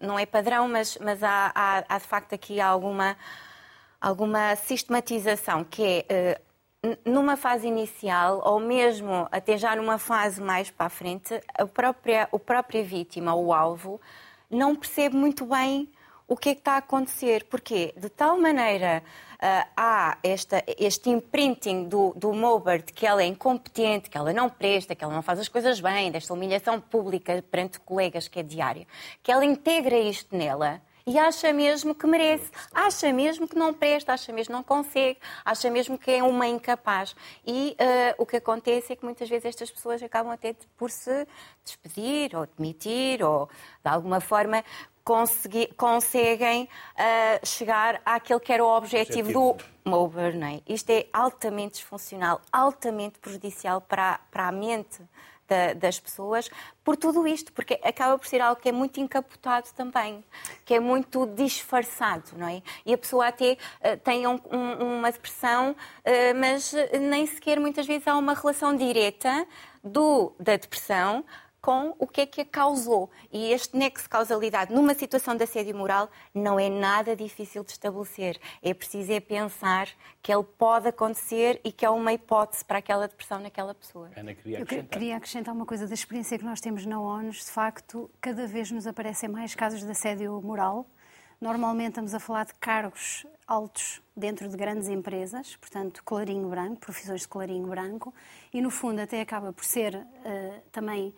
[0.01, 3.15] não é padrão, mas, mas há, há, há de facto aqui alguma
[4.01, 6.51] alguma sistematização, que é uh,
[7.05, 12.23] numa fase inicial ou mesmo até já numa fase mais para a frente, a própria,
[12.23, 14.01] a própria vítima, o alvo,
[14.49, 15.87] não percebe muito bem
[16.27, 17.43] o que é que está a acontecer.
[17.43, 17.93] Porquê?
[17.95, 19.03] De tal maneira
[19.35, 24.49] uh, há esta, este imprinting do, do Mobert que ela é incompetente, que ela não
[24.49, 28.43] presta, que ela não faz as coisas bem, desta humilhação pública perante colegas que é
[28.43, 28.87] diária,
[29.21, 34.13] que ela integra isto nela e acha mesmo que merece, acha mesmo que não presta,
[34.13, 37.15] acha mesmo que não consegue, acha mesmo que é uma incapaz.
[37.45, 41.27] E uh, o que acontece é que muitas vezes estas pessoas acabam até por se
[41.63, 43.47] despedir ou demitir ou
[43.83, 44.63] de alguma forma
[45.77, 49.57] conseguem uh, chegar àquele que era o objetivo, objetivo.
[49.83, 50.35] do mover.
[50.41, 50.61] É?
[50.67, 55.01] Isto é altamente disfuncional, altamente prejudicial para, para a mente
[55.51, 56.49] da, das pessoas
[56.83, 60.23] por tudo isto, porque acaba por ser algo que é muito encapotado também,
[60.65, 62.63] que é muito disfarçado, não é?
[62.85, 67.85] E a pessoa até uh, tem um, um, uma depressão, uh, mas nem sequer muitas
[67.85, 69.45] vezes há uma relação direta
[69.83, 71.25] do, da depressão
[71.61, 73.09] com o que é que a causou.
[73.31, 77.71] E este nexo de causalidade numa situação de assédio moral não é nada difícil de
[77.71, 78.39] estabelecer.
[78.63, 79.87] É preciso é pensar
[80.21, 84.09] que ele pode acontecer e que é uma hipótese para aquela depressão naquela pessoa.
[84.15, 84.85] Ana, queria acrescentar.
[84.85, 87.31] Eu queria acrescentar uma coisa da experiência que nós temos na ONU.
[87.31, 90.87] De facto, cada vez nos aparecem mais casos de assédio moral.
[91.39, 97.21] Normalmente estamos a falar de cargos altos dentro de grandes empresas, portanto, colarinho branco, profissões
[97.21, 98.13] de colarinho branco,
[98.53, 101.13] e no fundo até acaba por ser uh, também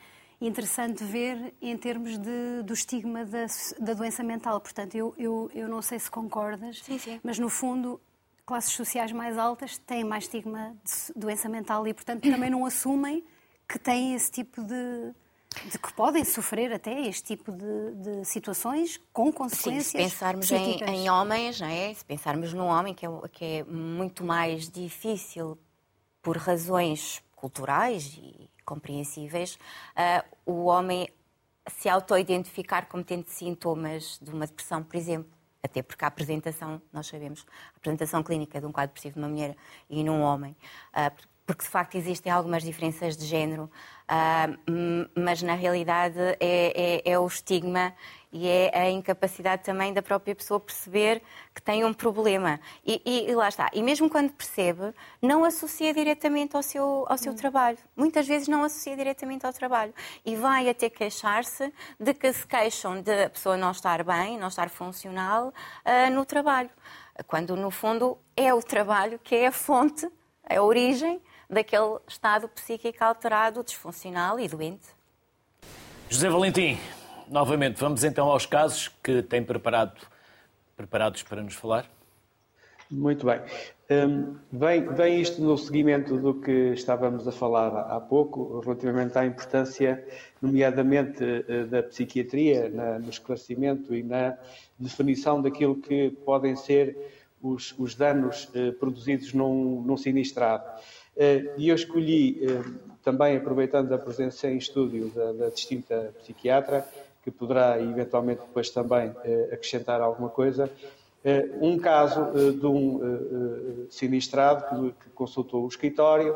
[0.46, 3.46] interessante ver em termos de, do estigma da,
[3.80, 4.60] da doença mental.
[4.60, 7.20] Portanto, eu, eu, eu não sei se concordas, sim, sim.
[7.24, 8.00] mas no fundo
[8.46, 13.24] classes sociais mais altas têm mais estigma de doença mental e, portanto, também não assumem
[13.68, 15.14] que têm esse tipo de,
[15.72, 19.86] de que podem sofrer até este tipo de, de situações com consequências.
[19.86, 21.94] Sim, se pensarmos em, em, homens, não é?
[21.94, 25.58] se pensarmos num homem que é, que é muito mais difícil
[26.22, 29.58] por razões culturais e compreensíveis,
[29.96, 31.08] uh, o homem
[31.68, 37.08] se auto-identificar como tendo sintomas de uma depressão, por exemplo, até porque a apresentação, nós
[37.08, 39.56] sabemos, a apresentação clínica de um quadro depressivo numa mulher
[39.90, 40.56] e num homem,
[40.90, 43.70] uh, porque de facto existem algumas diferenças de género,
[44.10, 47.94] uh, mas na realidade é, é, é o estigma
[48.34, 51.22] e é a incapacidade também da própria pessoa perceber
[51.54, 52.60] que tem um problema.
[52.84, 53.70] E, e, e lá está.
[53.72, 54.92] E mesmo quando percebe,
[55.22, 57.36] não associa diretamente ao seu, ao seu hum.
[57.36, 57.78] trabalho.
[57.96, 59.94] Muitas vezes não associa diretamente ao trabalho.
[60.26, 64.48] E vai até queixar-se de que se queixam de a pessoa não estar bem, não
[64.48, 66.72] estar funcional uh, no trabalho.
[67.28, 70.10] Quando, no fundo, é o trabalho que é a fonte,
[70.50, 74.88] a origem daquele estado psíquico alterado, disfuncional e doente.
[76.10, 76.78] José Valentim,
[77.28, 80.00] novamente, vamos então aos casos que tem preparado,
[80.76, 81.90] preparados para nos falar.
[82.90, 83.42] Muito bem.
[83.90, 89.26] Um, vem, vem isto no seguimento do que estávamos a falar há pouco, relativamente à
[89.26, 90.06] importância,
[90.42, 94.38] nomeadamente, eh, da psiquiatria na, no esclarecimento e na
[94.80, 96.96] definição daquilo que podem ser
[97.42, 100.64] os, os danos eh, produzidos num, num sinistrado.
[101.16, 102.62] Eh, e eu escolhi, eh,
[103.04, 106.86] também aproveitando a presença em estúdio da, da distinta psiquiatra,
[107.24, 110.70] que poderá eventualmente depois também eh, acrescentar alguma coisa,
[111.62, 116.36] um caso de um sinistrado que consultou o escritório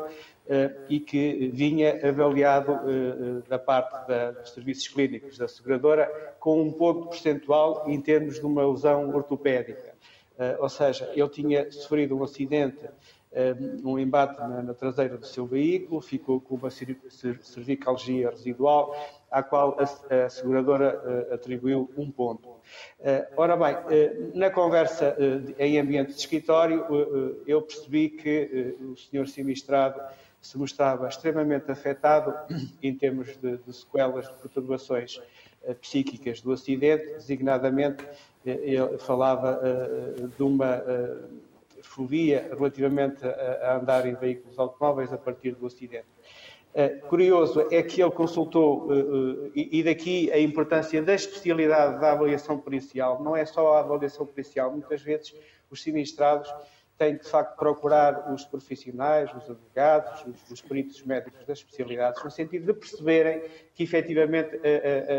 [0.88, 2.72] e que vinha avaliado
[3.46, 4.10] da parte
[4.40, 6.10] dos serviços clínicos da seguradora
[6.40, 9.92] com um ponto percentual em termos de uma lesão ortopédica.
[10.58, 12.88] ou seja, ele tinha sofrido um acidente
[13.84, 18.96] um embate na, na, traseira do seu veículo, ficou com uma cervicalgia residual,
[19.30, 22.48] à qual a, a seguradora uh, atribuiu um ponto.
[22.48, 25.16] Uh, ora bem, uh, na conversa
[25.58, 26.84] em ambiente de escritório,
[27.46, 30.00] eu percebi que o senhor sinistrado
[30.40, 32.34] se mostrava extremamente afetado
[32.82, 35.20] em termos de, de sequelas, de perturbações
[35.82, 38.06] psíquicas do acidente, designadamente
[38.46, 39.60] ele falava
[40.36, 40.82] de uma
[41.98, 46.06] fobia relativamente a, a andar em veículos automóveis a partir do acidente.
[46.72, 52.00] Uh, curioso é que ele consultou, uh, uh, e, e, daqui a importância da especialidade
[52.00, 55.34] da avaliação policial, não é só a avaliação policial, muitas vezes
[55.68, 56.48] os sinistrados
[56.96, 62.30] têm de facto procurar os profissionais, os advogados, os, os peritos médicos das especialidades, no
[62.30, 63.42] sentido de perceberem
[63.74, 64.60] que efetivamente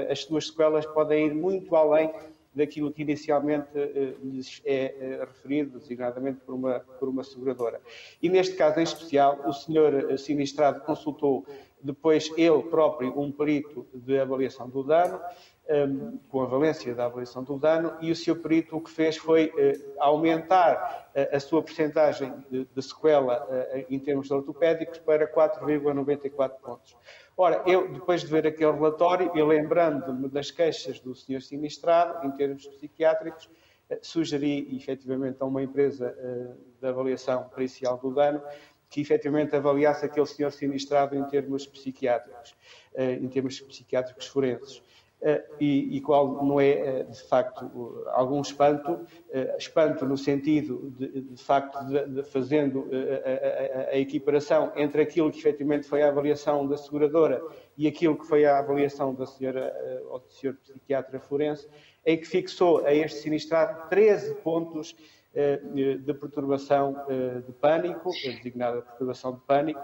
[0.10, 2.12] as suas sequelas podem ir muito além
[2.54, 7.80] daquilo que inicialmente eh, lhes é eh, referido, designadamente por uma, por uma seguradora.
[8.22, 11.46] E neste caso em especial, o senhor eh, sinistrado consultou
[11.82, 15.22] depois ele próprio um perito de avaliação do dano,
[15.70, 19.16] um, com a valência da avaliação do dano, e o seu perito o que fez
[19.16, 19.50] foi
[19.98, 23.48] aumentar a sua percentagem de, sequela
[23.90, 26.98] em termos ortopédicos para 4,94 pontos.
[27.42, 32.32] Ora, eu, depois de ver aquele relatório e lembrando-me das queixas do senhor sinistrado, em
[32.32, 33.50] termos psiquiátricos,
[33.90, 38.44] eh, sugeri efetivamente a uma empresa uh, de avaliação pericial do dano
[38.90, 42.58] que efetivamente avaliasse aquele senhor sinistrado em termos psiquiátricos,
[42.96, 44.84] uh, em termos psiquiátricos forenses.
[45.22, 50.94] Eh, e, e, qual não é, eh, de facto, algum espanto, eh, espanto no sentido
[50.98, 56.04] de, de facto, de, de fazendo a, a, a, equiparação entre aquilo que efetivamente foi
[56.04, 57.44] a avaliação da seguradora
[57.78, 59.74] e aquilo que foi a avaliação da senhora
[60.10, 61.68] ou do senhor psiquiatra forense,
[62.06, 64.96] em que fixou a este sinistrado 13 pontos
[65.34, 69.80] de perturbação eh, de pânico, designada perturbação de pânico,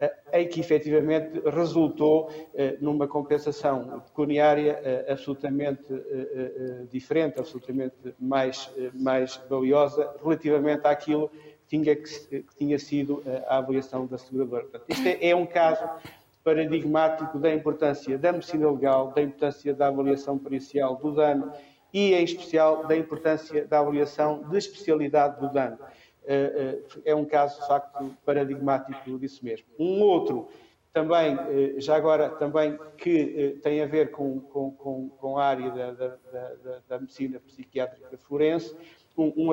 [0.00, 2.30] eh, em que efetivamente resultou
[2.80, 5.86] numa compensação pecuniária absolutamente
[6.90, 14.18] diferente, absolutamente mais, mais valiosa relativamente àquilo que tinha, que tinha sido a avaliação da
[14.18, 14.64] seguradora.
[14.64, 15.88] Portanto, isto é, é um caso
[16.42, 21.52] paradigmático da importância da medicina legal, da importância da avaliação pericial do dano
[21.92, 25.78] e, em especial, da importância da avaliação de especialidade do dano.
[26.30, 29.66] Eh, eh, é um caso, de facto, paradigmático disso mesmo.
[29.78, 30.46] Um outro,
[30.92, 35.90] também, eh, já agora, também que tem a ver com, com, com a área da,
[35.92, 38.76] da, da, da medicina psiquiátrica forense,
[39.16, 39.50] um,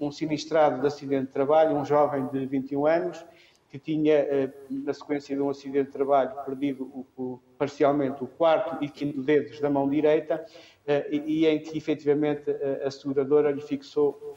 [0.00, 3.24] um, sinistrado de acidente de trabalho, um jovem de 21 anos,
[3.70, 8.82] que tinha, na sequência de um acidente de trabalho, perdido o, o, parcialmente o quarto
[8.82, 10.44] e quinto dedos da mão direita
[11.10, 12.50] e em que efetivamente
[12.84, 14.34] a seguradora lhe fixou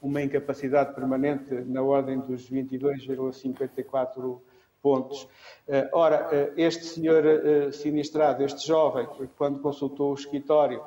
[0.00, 4.40] uma incapacidade permanente na ordem dos 22,54
[4.80, 5.28] pontos.
[5.66, 7.24] Eh, ora, eh, este senhor
[7.72, 10.82] sinistrado, este jovem, quando consultou o escritório,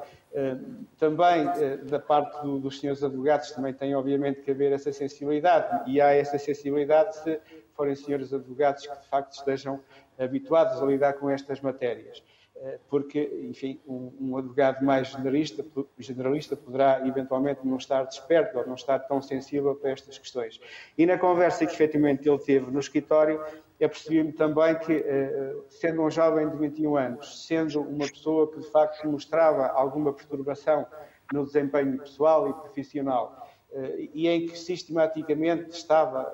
[0.98, 1.46] também
[1.90, 6.40] da parte dos senhores advogados, também tem obviamente que haver essa sensibilidade, e há essa
[6.40, 7.38] sensibilidade se
[7.76, 9.82] forem senhores advogados que de facto estejam
[10.18, 12.24] habituados a lidar com estas matérias.
[12.64, 15.66] Eh, porque, enfim, um, advogado mais generalista,
[15.98, 20.62] generalista poderá eventualmente não estar desperto ou não estar tão sensível para estas questões.
[20.96, 23.44] E na conversa que efetivamente ele teve no escritório,
[23.84, 28.70] apercebi-me também que, eh, sendo um jovem de 21 anos, sendo uma pessoa que de
[28.70, 30.86] facto mostrava alguma perturbação
[31.34, 36.32] no desempenho pessoal e profissional, eh, e em que sistematicamente estava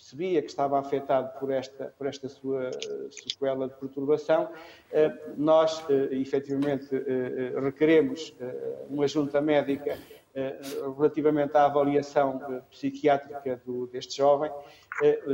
[0.00, 4.48] percebia que estava afetado por esta, por esta sua eh, sequela de perturbação,
[4.90, 6.88] eh, nós eh, efetivamente
[7.62, 8.34] requeremos
[8.88, 9.98] uma junta médica
[10.96, 14.50] relativamente à avaliação psiquiátrica do, deste jovem,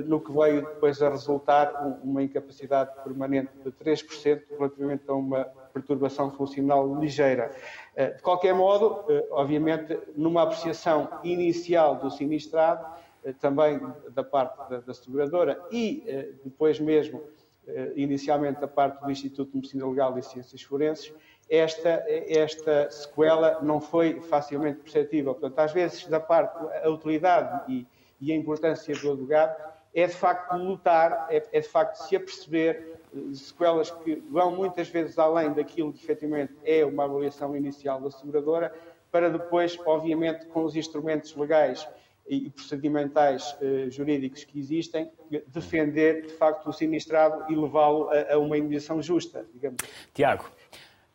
[0.07, 5.45] no que veio depois a resultar uma incapacidade permanente de 3% relativamente a uma
[5.75, 7.55] perturbação funcional ligeira.
[7.95, 12.87] De qualquer modo, obviamente, numa apreciação inicial do sinistrado,
[13.35, 17.23] também da parte da, da seguradora e eh, depois mesmo,
[17.67, 21.13] eh, inicialmente, da parte do Instituto de Medicina Legal e Ciências Forenses,
[21.49, 25.35] esta, esta sequela não foi facilmente perceptível.
[25.35, 27.87] Portanto, às vezes, da parte, a utilidade e,
[28.21, 29.57] e a importância do advogado
[29.95, 32.97] é de facto lutar, é, é de facto se aperceber
[33.33, 38.75] sequelas que vão muitas vezes além daquilo que efetivamente é uma avaliação inicial da seguradora,
[39.11, 41.89] para depois, obviamente, com os instrumentos legais
[42.29, 45.11] e procedimentais uh, jurídicos que existem,
[45.49, 49.79] defender de facto o sinistrado e levá-lo a, uma indenização justa, digamos.
[50.13, 50.51] Tiago,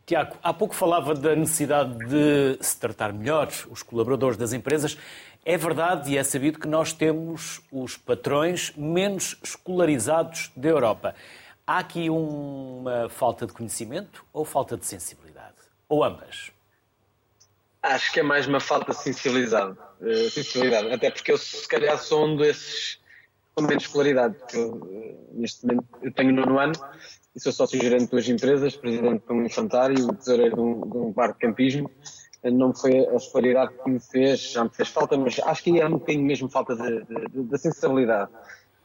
[0.05, 4.97] Tiago, há pouco falava da necessidade de se tratar melhor os colaboradores das empresas.
[5.45, 11.15] É verdade e é sabido que nós temos os patrões menos escolarizados da Europa.
[11.65, 15.55] Há aqui uma falta de conhecimento ou falta de sensibilidade?
[15.87, 16.51] Ou ambas?
[17.83, 19.75] Acho que é mais uma falta de sensibilidade.
[19.99, 20.93] Uh, sensibilidade.
[20.93, 22.99] Até porque eu, se calhar, sou um desses
[23.55, 24.35] com menos escolaridade.
[24.53, 26.73] Eu, neste momento, eu tenho nono ano
[27.35, 30.97] e sou sócio-gerente de duas empresas, presidente de um infantário e tesoureiro de um, de
[30.97, 31.89] um parque de campismo.
[32.43, 35.79] Não me foi a escolaridade que me fez, já me fez falta, mas acho que
[35.79, 38.31] é um bocadinho mesmo falta de, de, de sensibilidade.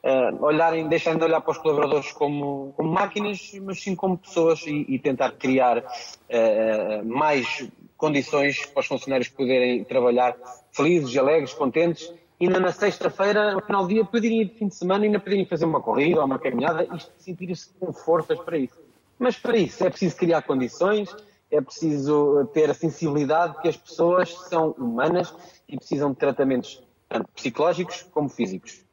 [0.05, 4.61] Uh, olharem, deixarem de olhar para os colaboradores como, como máquinas, mas sim como pessoas
[4.67, 10.37] e, e tentar criar uh, mais condições para os funcionários poderem trabalhar
[10.73, 14.75] felizes, alegres, contentes ainda na sexta-feira, no final do dia, poderem ir de fim de
[14.75, 18.59] semana e ainda poderem fazer uma corrida ou uma caminhada e sentir-se com forças para
[18.59, 18.79] isso.
[19.19, 21.15] Mas para isso é preciso criar condições,
[21.51, 25.35] é preciso ter a sensibilidade que as pessoas são humanas
[25.69, 28.85] e precisam de tratamentos tanto psicológicos como físicos.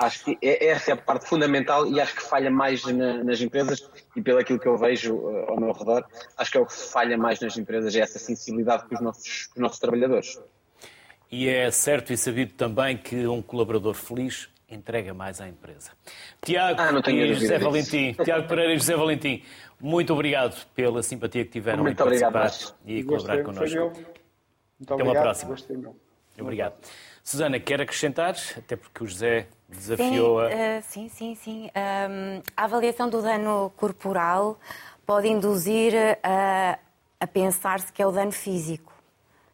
[0.00, 3.38] Acho que é, essa é a parte fundamental e acho que falha mais na, nas
[3.42, 3.86] empresas
[4.16, 6.06] e pelo aquilo que eu vejo uh, ao meu redor,
[6.38, 9.46] acho que é o que falha mais nas empresas, é essa sensibilidade com os nossos,
[9.48, 10.40] com os nossos trabalhadores.
[11.30, 15.90] E é certo e sabido também que um colaborador feliz entrega mais à empresa.
[16.40, 19.42] Tiago ah, e José Valentim, Tiago Pereira e José Valentim,
[19.78, 23.78] muito obrigado pela simpatia que tiveram muito em participar obrigado, e colaborar connosco.
[23.78, 25.56] Muito Até uma próxima.
[26.42, 26.74] Obrigado.
[27.22, 28.34] Susana, quer acrescentar?
[28.56, 30.46] Até porque o José desafiou a.
[30.46, 30.50] Uh,
[30.82, 31.70] sim, sim, sim.
[31.76, 34.58] Um, a avaliação do dano corporal
[35.06, 36.78] pode induzir a,
[37.20, 38.92] a pensar-se que é o dano físico.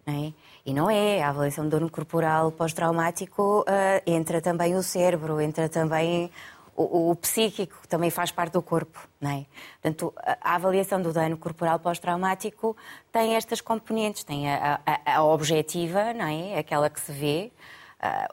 [0.07, 0.33] Não é?
[0.65, 1.23] E não é.
[1.23, 6.31] A avaliação de dano corporal pós-traumático uh, entra também o cérebro, entra também
[6.77, 9.09] o, o, psíquico, também faz parte do corpo.
[9.21, 9.47] Não é?
[9.81, 12.77] Portanto, a, avaliação do dano corporal pós-traumático
[13.11, 14.25] tem estas componentes.
[14.25, 16.59] Tem a, a, a, objetiva, não é?
[16.59, 17.53] aquela que se vê,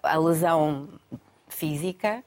[0.03, 0.89] a, lesão
[1.47, 2.23] física,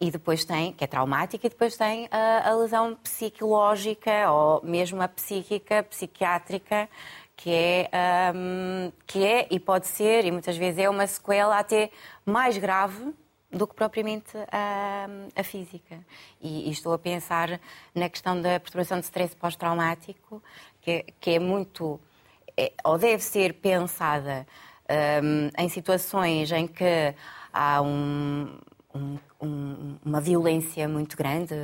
[0.00, 5.02] e depois tem, que é traumática, e depois tem a, a, lesão psicológica ou mesmo
[5.02, 6.88] a psíquica, psiquiátrica,
[7.34, 7.90] que é,
[8.34, 11.90] um, que é e pode ser, e muitas vezes é uma sequela até
[12.24, 13.14] mais grave
[13.50, 15.98] do que propriamente a, a física.
[16.40, 17.60] E, e, estou a pensar
[17.94, 20.42] na questão da perturbação de stress pós-traumático,
[20.80, 22.00] que, que, é muito,
[22.56, 24.46] é, ou deve ser pensada
[25.22, 27.14] um, em situações em que
[27.52, 28.58] há um,
[28.94, 31.54] um, um, uma violência muito grande.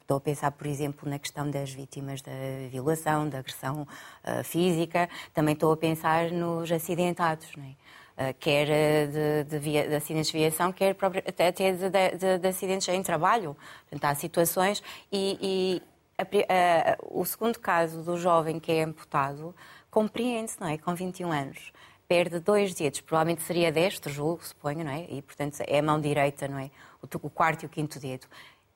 [0.00, 2.32] Estou a pensar, por exemplo, na questão das vítimas da
[2.70, 5.08] violação, da agressão uh, física.
[5.34, 8.30] Também estou a pensar nos acidentados, é?
[8.30, 8.66] uh, quer
[9.08, 10.96] de, de, via, de, acidentes de viação, quer
[11.26, 13.56] até de, de, acidentes em trabalho.
[13.88, 15.82] Portanto, há situações e, e
[16.18, 19.54] a, a, o segundo caso do jovem que é amputado
[19.90, 20.78] compreende-se, não é?
[20.78, 21.72] Com 21 anos
[22.10, 25.06] perde dois dedos, provavelmente seria destro, julgo, suponho, não é?
[25.08, 26.68] E, portanto, é a mão direita, não é?
[27.22, 28.26] O quarto e o quinto dedo.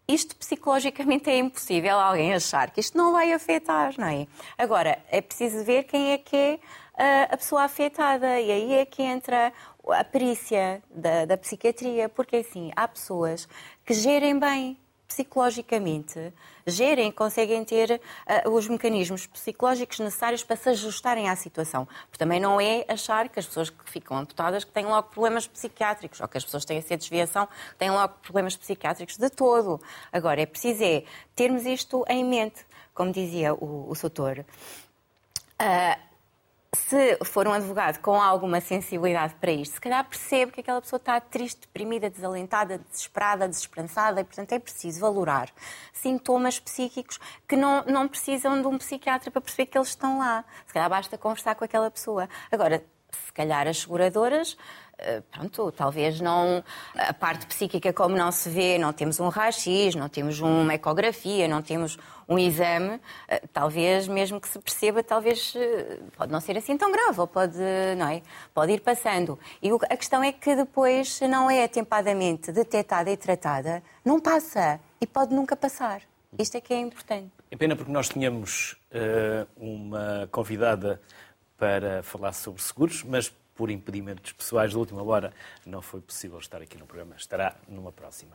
[0.06, 4.26] Isto psicologicamente é impossível alguém achar que isto não vai afetar, não é?
[4.58, 6.58] Agora, é preciso ver quem é que é
[6.96, 9.52] ah, a pessoa afetada e aí é que entra
[9.88, 13.48] a perícia da, da psiquiatria, porque assim, há pessoas
[13.84, 14.78] que gerem bem
[15.14, 16.32] psicologicamente
[16.66, 18.00] gerem, conseguem ter
[18.44, 21.86] uh, os mecanismos psicológicos necessários para se ajustarem à situação.
[22.06, 25.46] Porque também não é achar que as pessoas que ficam amputadas que têm logo problemas
[25.46, 27.48] psiquiátricos, ou que as pessoas que têm essa desviação
[27.78, 29.80] têm logo problemas psiquiátricos de todo.
[30.12, 31.04] Agora, é preciso é
[31.36, 34.44] termos isto em mente, como dizia o, o Soutor.
[35.60, 36.13] Uh,
[36.74, 40.98] se for um advogado com alguma sensibilidade para isto, se calhar percebe que aquela pessoa
[40.98, 45.50] está triste, deprimida, desalentada, desesperada, desesperançada e, portanto, é preciso valorar
[45.92, 47.18] sintomas psíquicos
[47.48, 50.44] que não, não precisam de um psiquiatra para perceber que eles estão lá.
[50.66, 52.28] Se calhar basta conversar com aquela pessoa.
[52.50, 52.84] Agora,
[53.26, 54.56] se calhar as seguradoras
[55.30, 56.62] pronto, talvez não
[56.94, 61.48] a parte psíquica como não se vê, não temos um raio-x, não temos uma ecografia,
[61.48, 66.56] não temos um exame, eh, talvez mesmo que se perceba, talvez eh, pode não ser
[66.56, 67.58] assim tão grave, ou pode,
[67.96, 68.22] não é?
[68.52, 69.38] pode ir passando.
[69.62, 74.80] E a questão é que depois, se não é atempadamente detectada e tratada, não passa
[75.00, 76.02] e pode nunca passar.
[76.38, 77.30] Isto é que é importante.
[77.50, 81.00] É pena porque nós tínhamos uh, uma convidada
[81.56, 85.32] para falar sobre seguros, mas por impedimentos pessoais de última hora,
[85.64, 87.14] não foi possível estar aqui no programa.
[87.16, 88.32] Estará numa próxima.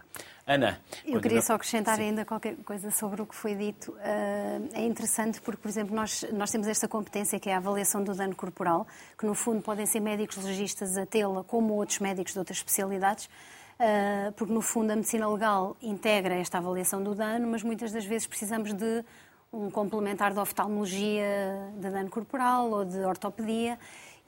[0.48, 0.80] Ana.
[0.90, 1.22] Eu continua...
[1.22, 2.04] queria só acrescentar Sim.
[2.04, 3.92] ainda qualquer coisa sobre o que foi dito.
[3.92, 8.04] Uh, é interessante porque, por exemplo, nós, nós temos esta competência que é a avaliação
[8.04, 12.34] do dano corporal, que no fundo podem ser médicos legistas a tê-la, como outros médicos
[12.34, 13.26] de outras especialidades.
[13.26, 18.06] Uh, porque no fundo a medicina legal integra esta avaliação do dano, mas muitas das
[18.06, 19.04] vezes precisamos de
[19.52, 23.80] um complementar de oftalmologia de dano corporal ou de ortopedia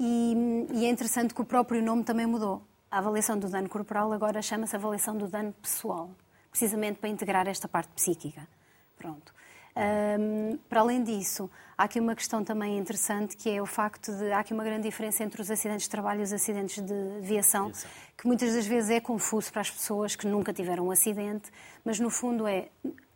[0.04, 2.64] E, e é interessante que o próprio nome também mudou.
[2.90, 6.10] A avaliação do dano corporal agora chama-se avaliação do dano pessoal,
[6.50, 8.48] precisamente para integrar esta parte psíquica.
[8.98, 9.32] Pronto.
[9.76, 11.48] Um, para além disso,
[11.78, 14.90] há aqui uma questão também interessante que é o facto de há aqui uma grande
[14.90, 17.72] diferença entre os acidentes de trabalho e os acidentes de viação,
[18.18, 21.52] que muitas das vezes é confuso para as pessoas que nunca tiveram um acidente,
[21.86, 22.70] mas no fundo é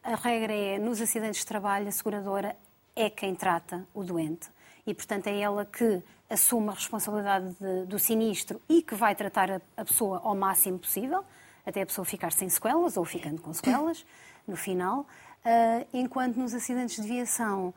[0.04, 2.56] a regra é nos acidentes de trabalho a seguradora
[2.96, 4.50] é quem trata o doente
[4.86, 9.52] e portanto é ela que assume a responsabilidade de, do sinistro e que vai tratar
[9.52, 11.24] a, a pessoa ao máximo possível,
[11.66, 14.06] até a pessoa ficar sem sequelas ou ficando com sequelas
[14.48, 15.06] no final.
[15.46, 17.74] Uh, enquanto nos acidentes de viação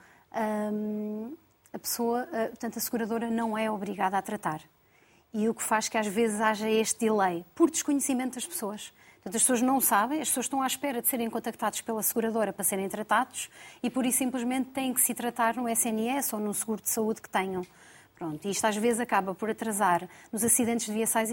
[0.72, 1.36] um,
[1.72, 4.60] a pessoa, uh, portanto, a seguradora não é obrigada a tratar.
[5.32, 8.92] E o que faz que às vezes haja este delay, por desconhecimento das pessoas.
[9.16, 12.52] Portanto, as pessoas não sabem, as pessoas estão à espera de serem contactados pela seguradora
[12.52, 13.50] para serem tratados
[13.82, 17.20] e por isso simplesmente têm que se tratar no SNS ou no seguro de saúde
[17.20, 17.66] que tenham.
[18.18, 21.30] Pronto, isto às vezes acaba por atrasar nos acidentes de, viações,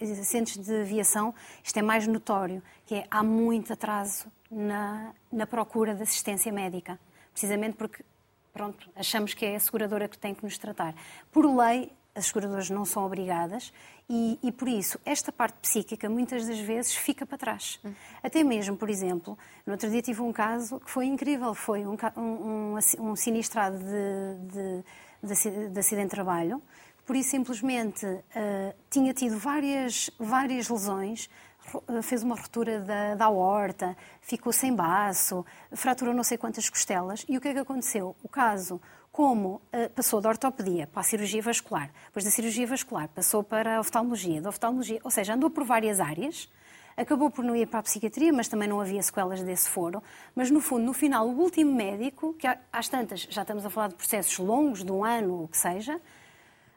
[0.00, 1.32] acidentes de viação,
[1.62, 6.98] isto é mais notório, que é há muito atraso na, na procura de assistência médica,
[7.30, 8.04] precisamente porque
[8.52, 10.92] pronto, achamos que é a seguradora que tem que nos tratar.
[11.30, 13.72] Por lei, as seguradoras não são obrigadas
[14.10, 17.80] e, e, por isso esta parte psíquica muitas das vezes fica para trás.
[18.24, 21.96] Até mesmo, por exemplo, no outro dia tive um caso que foi incrível, foi um,
[22.16, 24.84] um, um sinistrado de, de
[25.24, 26.62] de, de acidente de trabalho,
[27.06, 31.28] por isso simplesmente uh, tinha tido várias, várias lesões,
[31.74, 37.24] uh, fez uma ruptura da, da aorta, ficou sem baço, fraturou não sei quantas costelas.
[37.28, 38.16] E o que é que aconteceu?
[38.22, 38.80] O caso,
[39.12, 43.76] como uh, passou da ortopedia para a cirurgia vascular, depois da cirurgia vascular passou para
[43.76, 46.48] a oftalmologia, da oftalmologia, ou seja, andou por várias áreas,
[46.96, 50.02] acabou por não ir para a psiquiatria, mas também não havia sequelas desse foro.
[50.34, 53.88] Mas, no fundo, no final, o último médico, que às tantas já estamos a falar
[53.88, 56.00] de processos longos, de um ano o que seja,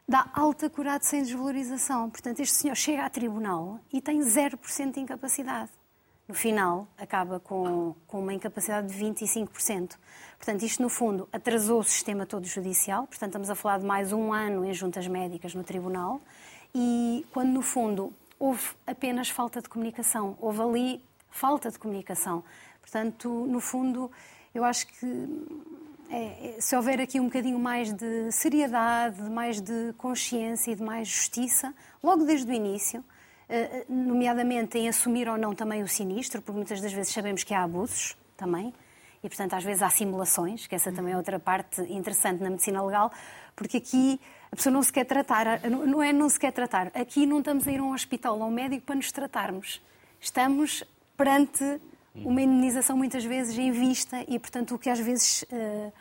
[0.07, 2.09] dá alta curada sem desvalorização.
[2.09, 5.71] Portanto, este senhor chega a tribunal e tem 0% de incapacidade.
[6.27, 9.95] No final, acaba com, com uma incapacidade de 25%.
[10.37, 13.07] Portanto, isto, no fundo, atrasou o sistema todo judicial.
[13.07, 16.21] Portanto, estamos a falar de mais um ano em juntas médicas no tribunal.
[16.75, 22.43] E quando, no fundo, houve apenas falta de comunicação, houve ali falta de comunicação.
[22.81, 24.11] Portanto, no fundo,
[24.53, 25.05] eu acho que
[26.09, 30.83] é, é, se houver aqui um bocadinho mais de seriedade, mais de consciência e de
[30.83, 33.03] mais justiça, logo desde o início,
[33.49, 37.53] eh, nomeadamente em assumir ou não também o sinistro, porque muitas das vezes sabemos que
[37.53, 38.73] há abusos também,
[39.23, 42.83] e portanto às vezes há simulações, que essa também é outra parte interessante na medicina
[42.83, 43.11] legal,
[43.55, 44.19] porque aqui
[44.51, 46.87] a pessoa não se quer tratar, não é não se quer tratar.
[46.93, 49.81] Aqui não estamos a ir a um hospital ou a um médico para nos tratarmos.
[50.19, 50.83] Estamos
[51.15, 51.79] perante
[52.15, 55.93] uma indenização muitas vezes em vista e, portanto, o que às vezes uh,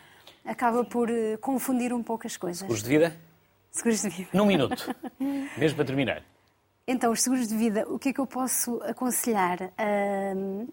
[0.45, 2.61] acaba por uh, confundir um pouco as coisas.
[2.61, 3.17] Seguros de vida?
[3.71, 4.29] Seguros de vida.
[4.33, 4.95] Num minuto,
[5.59, 6.23] mesmo para terminar.
[6.87, 9.61] Então, os seguros de vida, o que é que eu posso aconselhar?
[9.61, 10.73] Uh,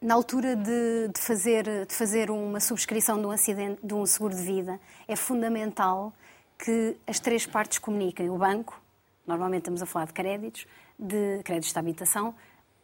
[0.00, 4.34] na altura de, de, fazer, de fazer uma subscrição de um, acidente, de um seguro
[4.34, 4.78] de vida,
[5.08, 6.12] é fundamental
[6.58, 8.28] que as três partes comuniquem.
[8.28, 8.80] O banco,
[9.26, 10.66] normalmente estamos a falar de créditos,
[10.98, 12.34] de créditos de habitação,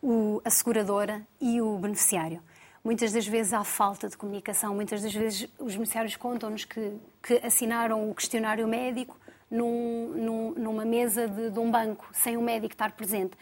[0.03, 2.41] o, a seguradora e o beneficiário.
[2.85, 7.41] Muitas das vezes há falta de comunicação, muitas das vezes os beneficiários contam-nos que, que,
[7.43, 9.17] assinaram o questionário médico
[9.51, 13.33] num, num, numa mesa de, de, um banco, sem o médico estar presente.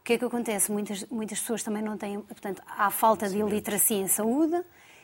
[0.00, 0.70] O que é que acontece?
[0.70, 4.62] Muitas, muitas pessoas também não têm, portanto, há falta de iliteracia em saúde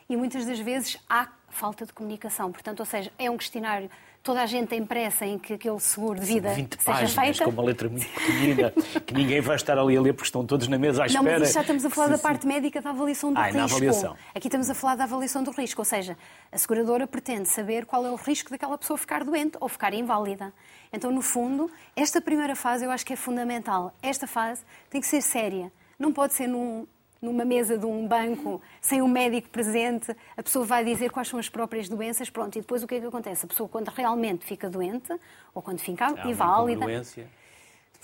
[0.09, 2.53] e muitas das vezes há falta de comunicação.
[2.53, 3.91] Portanto, ou seja, é um questionário
[4.27, 7.45] toda a gente tem pressa em que aquele seguro de vida 20 seja páginas, feita.
[7.45, 8.73] com uma letra muito pequenina,
[9.07, 11.23] que ninguém vai estar ali a ler porque estão todos na mesa à espera.
[11.23, 13.57] Não, mas já estamos a falar da parte médica da avaliação do ah, risco.
[13.57, 14.17] Na avaliação.
[14.35, 16.19] Aqui estamos a falar da avaliação do risco, ou seja,
[16.51, 20.53] a seguradora pretende saber qual é o risco daquela pessoa ficar doente ou ficar inválida.
[20.93, 23.95] Então, no fundo, esta primeira fase eu acho que é fundamental.
[24.03, 25.71] Esta fase tem que ser séria.
[25.97, 26.85] Não pode ser num,
[27.21, 31.39] numa mesa de um banco, sem um médico presente, a pessoa vai dizer quais são
[31.39, 33.45] as próprias doenças, pronto, e depois o que é que acontece?
[33.45, 35.13] A pessoa, quando realmente fica doente,
[35.55, 36.85] ou quando fica inválida.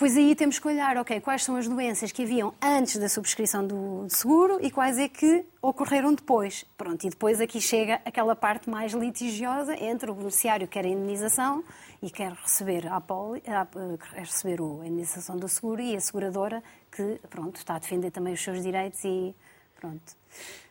[0.02, 3.64] Depois aí temos que olhar, ok, quais são as doenças que haviam antes da subscrição
[3.64, 6.64] do seguro e quais é que ocorreram depois.
[6.76, 10.88] Pronto, e depois aqui chega aquela parte mais litigiosa entre o beneficiário que quer a
[10.88, 11.62] indenização
[12.03, 16.62] e quer receber a, poli, a, quer receber a indenização do seguro e a seguradora
[16.90, 19.34] que, pronto, está a defender também os seus direitos e
[19.80, 20.16] pronto.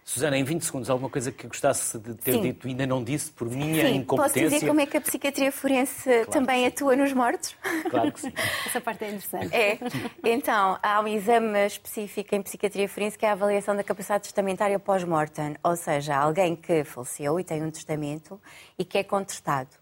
[0.04, 2.42] Susana, em 20 segundos, alguma coisa que gostasse de ter Sim.
[2.42, 3.96] dito e ainda não disse por minha sim.
[3.96, 4.42] incompetência?
[4.42, 7.56] Posso dizer como é que a psiquiatria forense claro também atua nos mortos?
[7.90, 8.34] Claro que sim.
[8.66, 9.56] Essa parte é interessante.
[9.56, 9.78] É.
[10.24, 14.78] Então, há um exame específico em psiquiatria forense que é a avaliação da capacidade testamentária
[14.80, 18.42] pós-mortem, ou seja, alguém que faleceu e tem um testamento
[18.78, 19.81] e que é contestado.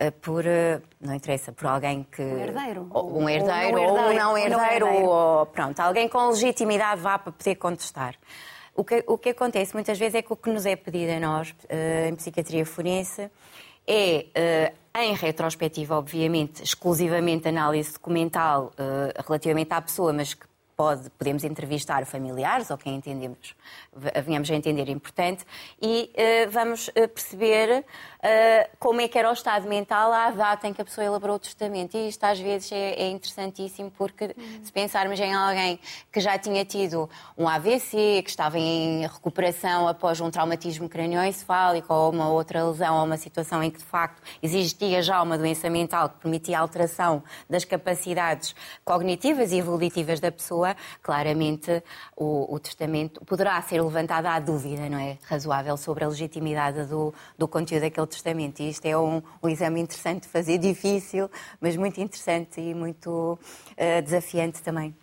[0.00, 0.44] Uh, por,
[1.00, 2.22] não interessa, por alguém que...
[2.22, 2.86] Um herdeiro.
[2.90, 7.32] Ou, um herdeiro, ou, ou não herdeiro, ou, ou pronto, alguém com legitimidade vá para
[7.32, 8.14] poder contestar.
[8.74, 11.20] O que, o que acontece muitas vezes é que o que nos é pedido a
[11.20, 11.54] nós,
[12.08, 13.30] em psiquiatria forense,
[13.86, 18.72] é, em retrospectiva, obviamente, exclusivamente análise documental
[19.26, 23.54] relativamente à pessoa, mas que pode, podemos entrevistar familiares ou quem entendemos,
[24.24, 25.44] venhamos a entender importante,
[25.80, 30.68] e uh, vamos uh, perceber uh, como é que era o estado mental à data
[30.68, 31.96] em que a pessoa elaborou o testamento.
[31.96, 34.60] E isto às vezes é, é interessantíssimo porque uhum.
[34.64, 35.80] se pensarmos em alguém
[36.12, 42.10] que já tinha tido um AVC, que estava em recuperação após um traumatismo cranioencefálico ou
[42.10, 46.08] uma outra lesão ou uma situação em que de facto existia já uma doença mental
[46.08, 48.54] que permitia a alteração das capacidades
[48.84, 50.65] cognitivas e evolutivas da pessoa,
[51.02, 51.82] claramente
[52.16, 55.18] o, o testamento poderá ser levantada a dúvida, não é?
[55.24, 58.60] Razoável sobre a legitimidade do, do conteúdo daquele testamento.
[58.60, 63.38] E isto é um, um exame interessante de fazer, difícil, mas muito interessante e muito
[63.38, 64.94] uh, desafiante também.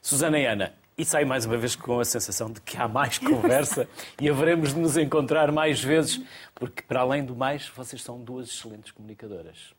[0.00, 3.18] Susana e Ana, e saio mais uma vez com a sensação de que há mais
[3.18, 3.88] conversa
[4.20, 6.20] e haveremos de nos encontrar mais vezes,
[6.54, 9.74] porque, para além do mais, vocês são duas excelentes comunicadoras.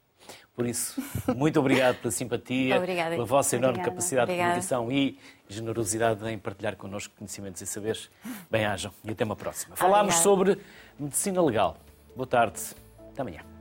[0.56, 1.02] Por isso,
[1.36, 3.12] muito obrigado pela simpatia, Obrigada.
[3.16, 3.92] pela vossa enorme Obrigada.
[3.92, 4.60] capacidade Obrigada.
[4.62, 5.18] de comunicação e
[5.50, 8.10] generosidade em partilhar connosco conhecimentos e saberes.
[8.52, 9.76] Bem-ajam e até uma próxima.
[9.76, 10.60] Falámos sobre
[11.00, 11.78] medicina legal.
[12.16, 12.60] Boa tarde.
[13.12, 13.53] Até amanhã.